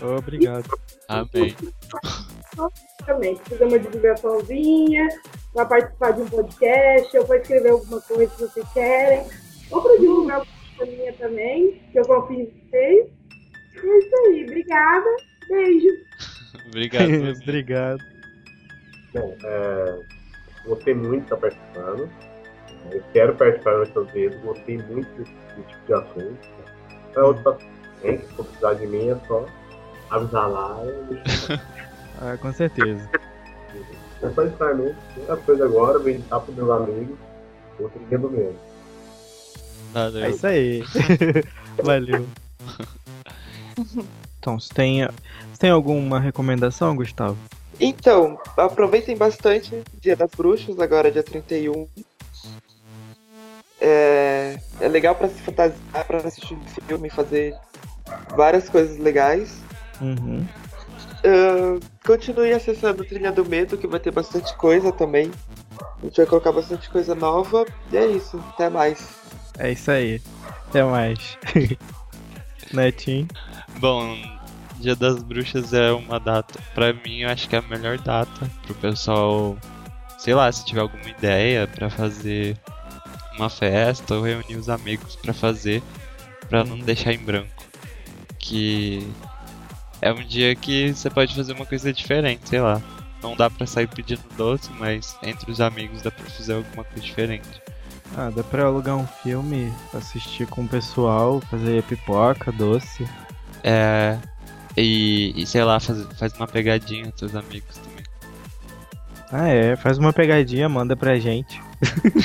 Obrigado. 0.00 0.68
Amém. 1.08 1.54
Também, 3.06 3.36
fizer 3.44 3.66
uma 3.66 3.78
divulgaçãozinha, 3.78 5.08
vai 5.56 5.66
participar 5.66 6.10
de 6.12 6.20
um 6.20 6.28
podcast, 6.28 7.18
ou 7.18 7.26
vai 7.26 7.38
escrever 7.38 7.70
alguma 7.70 8.00
coisa 8.02 8.26
que 8.26 8.40
vocês 8.42 8.72
querem, 8.74 9.26
ou 9.70 9.82
para 9.82 9.98
divulgar 9.98 10.36
alguma 10.40 10.76
coisa 10.76 10.92
minha 10.92 11.12
também, 11.14 11.82
que 11.90 11.98
eu 11.98 12.04
confio 12.04 12.40
em 12.40 12.44
vocês. 12.44 13.06
E 13.74 13.88
é 13.88 13.98
isso 13.98 14.16
aí, 14.16 14.44
obrigada, 14.44 15.16
beijo. 15.48 15.88
Obrigado. 16.68 17.10
Obrigado. 17.42 18.00
Bom, 19.14 19.36
é, 19.44 19.98
gostei 20.66 20.94
muito 20.94 21.18
de 21.18 21.24
estar 21.24 21.36
participando. 21.36 22.10
Eu 22.90 23.02
quero 23.12 23.34
participar 23.36 23.74
outras 23.74 24.10
vezes. 24.10 24.40
Gostei 24.42 24.78
muito 24.78 25.08
desse, 25.16 25.32
tipo 25.32 25.86
de 25.86 25.94
assunto. 25.94 26.48
É 27.14 27.20
outro 27.20 27.50
assunto 27.50 27.66
também, 28.00 28.18
se 28.18 28.26
for 28.34 28.44
precisar 28.44 28.74
de 28.74 28.86
mim, 28.86 29.10
é 29.10 29.16
só 29.26 29.46
avisar 30.10 30.50
lá. 30.50 30.76
Ah, 32.18 32.34
com 32.38 32.50
certeza. 32.50 33.10
É 34.26 34.30
só 34.34 34.44
estar 34.44 34.74
mesmo. 34.74 34.96
Primeira 35.12 35.36
coisa 35.36 35.64
agora, 35.64 35.98
vou 35.98 36.10
indicar 36.10 36.40
para 36.40 36.54
meus 36.54 36.70
amigos. 36.70 37.16
Outro 37.78 38.00
dia 38.08 38.18
do 38.18 38.30
mesmo. 38.30 38.58
É 39.94 39.98
Valeu. 39.98 40.30
isso 40.30 40.46
aí. 40.46 40.82
Valeu. 41.82 42.26
Então, 44.38 44.60
você 44.60 44.72
tem, 44.72 45.02
você 45.02 45.58
tem 45.58 45.70
alguma 45.70 46.20
recomendação, 46.20 46.94
Gustavo? 46.94 47.36
Então, 47.80 48.38
aproveitem 48.56 49.16
bastante 49.16 49.82
Dia 50.00 50.14
das 50.14 50.30
Bruxas, 50.30 50.78
agora 50.78 51.10
dia 51.10 51.22
31. 51.22 51.88
É, 53.80 54.56
é 54.80 54.88
legal 54.88 55.16
pra 55.16 55.28
se 55.28 55.42
fantasiar, 55.42 56.06
pra 56.06 56.18
assistir 56.18 56.56
filme, 56.86 57.10
fazer 57.10 57.56
várias 58.36 58.68
coisas 58.68 58.98
legais. 58.98 59.60
Uhum. 60.00 60.46
Ah, 61.26 61.80
continue 62.06 62.52
acessando 62.52 63.04
Trilha 63.04 63.32
do 63.32 63.44
Medo, 63.44 63.76
que 63.76 63.88
vai 63.88 63.98
ter 63.98 64.12
bastante 64.12 64.54
coisa 64.56 64.92
também. 64.92 65.32
A 66.00 66.04
gente 66.04 66.16
vai 66.18 66.26
colocar 66.26 66.52
bastante 66.52 66.88
coisa 66.88 67.16
nova. 67.16 67.66
E 67.90 67.96
é 67.96 68.06
isso. 68.06 68.38
Até 68.50 68.70
mais. 68.70 69.08
É 69.58 69.72
isso 69.72 69.90
aí. 69.90 70.22
Até 70.68 70.84
mais. 70.84 71.36
Netinho. 72.72 73.26
Bom, 73.80 74.16
Dia 74.78 74.94
das 74.94 75.22
Bruxas 75.22 75.72
é 75.72 75.90
uma 75.90 76.20
data, 76.20 76.60
pra 76.74 76.92
mim, 76.92 77.20
eu 77.20 77.30
acho 77.30 77.48
que 77.48 77.56
é 77.56 77.58
a 77.58 77.62
melhor 77.62 77.98
data 77.98 78.50
pro 78.64 78.74
pessoal, 78.74 79.56
sei 80.18 80.34
lá, 80.34 80.50
se 80.52 80.64
tiver 80.64 80.80
alguma 80.80 81.08
ideia 81.08 81.66
pra 81.66 81.88
fazer 81.88 82.56
uma 83.36 83.48
festa 83.48 84.14
ou 84.14 84.22
reunir 84.22 84.56
os 84.56 84.68
amigos 84.68 85.16
pra 85.16 85.32
fazer, 85.32 85.82
pra 86.48 86.62
não 86.62 86.78
deixar 86.78 87.12
em 87.12 87.18
branco. 87.18 87.64
Que 88.38 89.10
é 90.00 90.12
um 90.12 90.22
dia 90.22 90.54
que 90.54 90.92
você 90.92 91.08
pode 91.10 91.34
fazer 91.34 91.52
uma 91.52 91.66
coisa 91.66 91.92
diferente, 91.92 92.48
sei 92.48 92.60
lá. 92.60 92.80
Não 93.22 93.34
dá 93.34 93.48
pra 93.48 93.66
sair 93.66 93.88
pedindo 93.88 94.22
doce, 94.36 94.70
mas 94.78 95.16
entre 95.22 95.50
os 95.50 95.60
amigos 95.60 96.02
dá 96.02 96.10
pra 96.10 96.24
fazer 96.26 96.54
alguma 96.54 96.84
coisa 96.84 97.02
diferente. 97.02 97.62
Ah, 98.16 98.30
dá 98.34 98.42
pra 98.44 98.64
alugar 98.64 98.96
um 98.96 99.06
filme, 99.06 99.72
assistir 99.92 100.46
com 100.46 100.62
o 100.62 100.68
pessoal, 100.68 101.40
fazer 101.50 101.82
pipoca, 101.84 102.52
doce. 102.52 103.06
É. 103.64 104.18
E, 104.76 105.32
e 105.34 105.46
sei 105.46 105.64
lá, 105.64 105.80
faz, 105.80 106.06
faz 106.18 106.32
uma 106.34 106.46
pegadinha 106.46 107.10
com 107.10 107.18
seus 107.18 107.34
amigos 107.34 107.76
também. 107.78 108.04
Ah 109.32 109.48
é, 109.48 109.74
faz 109.74 109.98
uma 109.98 110.12
pegadinha, 110.12 110.68
manda 110.68 110.94
pra 110.94 111.18
gente. 111.18 111.60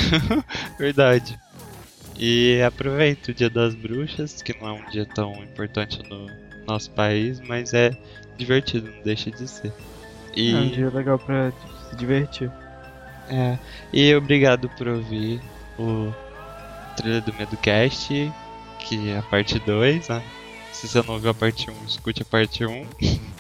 Verdade. 0.78 1.40
E 2.18 2.62
aproveita 2.62 3.32
o 3.32 3.34
Dia 3.34 3.50
das 3.50 3.74
Bruxas, 3.74 4.42
que 4.42 4.56
não 4.60 4.68
é 4.68 4.72
um 4.74 4.90
dia 4.92 5.06
tão 5.06 5.34
importante 5.44 6.04
no 6.08 6.28
nosso 6.72 6.90
país, 6.92 7.40
mas 7.42 7.74
é 7.74 7.96
divertido, 8.38 8.90
não 8.92 9.04
deixa 9.04 9.30
de 9.32 9.48
ser. 9.48 9.72
E, 10.36 10.52
É 10.54 10.58
um 10.60 10.70
dia 10.70 10.90
legal 10.90 11.20
pra 11.20 11.52
se 11.90 11.96
divertir. 11.96 12.52
é, 13.30 13.58
e 13.94 14.14
obrigado 14.16 14.70
por 14.78 14.88
ouvir 14.88 15.42
o 15.78 16.14
Trilha 16.98 17.22
do 17.22 17.34
Medo 17.34 17.56
Cast, 17.58 18.32
que 18.80 19.10
é 19.10 19.18
a 19.18 19.22
parte 19.24 19.60
2, 19.60 20.08
né? 20.10 20.24
Se 20.74 20.88
você 20.88 21.02
não 21.04 21.16
ouviu 21.16 21.30
a 21.30 21.34
parte 21.34 21.70
1, 21.70 21.86
escute 21.86 22.22
a 22.22 22.26
parte 22.26 22.66
1. 22.66 22.86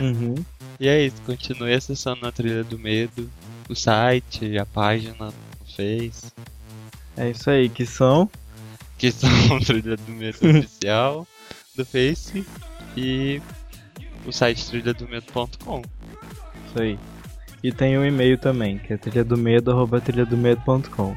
Uhum. 0.00 0.34
E 0.80 0.88
é 0.88 1.06
isso, 1.06 1.22
continue 1.24 1.72
acessando 1.72 2.26
a 2.26 2.32
Trilha 2.32 2.64
do 2.64 2.76
Medo, 2.78 3.30
o 3.68 3.74
site, 3.74 4.58
a 4.58 4.66
página 4.66 5.14
no 5.26 5.32
Face, 5.74 6.26
É 7.16 7.30
isso 7.30 7.48
aí, 7.48 7.68
que 7.68 7.86
são. 7.86 8.28
que 8.98 9.10
são 9.12 9.30
a 9.56 9.60
Trilha 9.60 9.96
do 9.96 10.10
Medo 10.12 10.36
oficial 10.58 11.26
do 11.76 11.84
Face 11.86 12.44
e 12.96 13.42
o 14.24 14.32
site 14.32 14.66
trilhadomedo.com. 14.66 15.82
Isso 16.66 16.80
aí. 16.80 16.98
E 17.62 17.70
tem 17.72 17.98
um 17.98 18.04
e-mail 18.04 18.36
também, 18.38 18.78
que 18.78 18.92
é 18.92 18.96
trilhadomedo.com. 18.96 21.16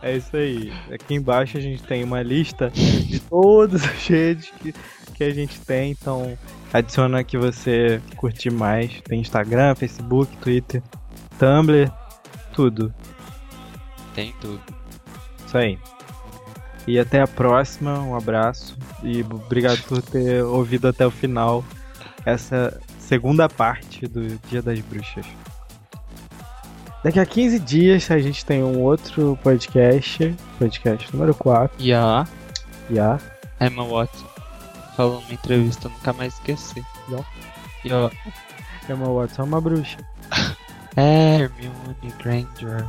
É 0.00 0.16
isso 0.16 0.36
aí. 0.36 0.72
Aqui 0.92 1.14
embaixo 1.14 1.58
a 1.58 1.60
gente 1.60 1.82
tem 1.82 2.04
uma 2.04 2.22
lista 2.22 2.70
de 2.70 3.18
todas 3.20 3.82
as 3.84 4.06
redes 4.06 4.50
que, 4.60 4.72
que 5.14 5.24
a 5.24 5.30
gente 5.30 5.60
tem, 5.60 5.90
então 5.90 6.38
adiciona 6.72 7.24
que 7.24 7.36
você 7.36 8.00
curtir 8.16 8.50
mais. 8.50 9.00
Tem 9.02 9.20
Instagram, 9.20 9.74
Facebook, 9.74 10.34
Twitter, 10.38 10.82
Tumblr, 11.38 11.92
tudo. 12.52 12.94
Tem 14.14 14.32
tudo. 14.40 14.62
Isso 15.46 15.58
aí. 15.58 15.78
E 16.86 16.98
até 16.98 17.20
a 17.20 17.26
próxima, 17.26 17.98
um 17.98 18.16
abraço 18.16 18.74
e 19.02 19.22
obrigado 19.22 19.82
por 19.84 20.02
ter 20.02 20.42
ouvido 20.44 20.88
até 20.88 21.06
o 21.06 21.10
final 21.10 21.64
essa 22.24 22.80
segunda 22.98 23.48
parte 23.48 24.06
do 24.06 24.38
Dia 24.48 24.60
das 24.62 24.78
Bruxas. 24.80 25.24
Daqui 27.02 27.20
a 27.20 27.24
15 27.26 27.60
dias 27.60 28.10
a 28.10 28.18
gente 28.18 28.44
tem 28.44 28.62
um 28.62 28.80
outro 28.80 29.38
podcast, 29.42 30.34
podcast 30.58 31.12
número 31.14 31.32
4, 31.34 31.82
Yeah. 31.82 32.28
já. 32.90 33.18
Emma 33.60 33.84
Watson 33.84 34.26
falou 34.96 35.20
numa 35.20 35.32
entrevista, 35.32 35.88
nunca 35.88 36.12
mais 36.12 36.34
esqueci. 36.34 36.84
Yo. 37.08 37.24
Yo. 37.84 38.10
Emma 38.90 39.06
Watson 39.12 39.42
é 39.42 39.44
uma 39.44 39.60
bruxa. 39.60 39.98
Hermione 40.96 42.12
Granger. 42.20 42.84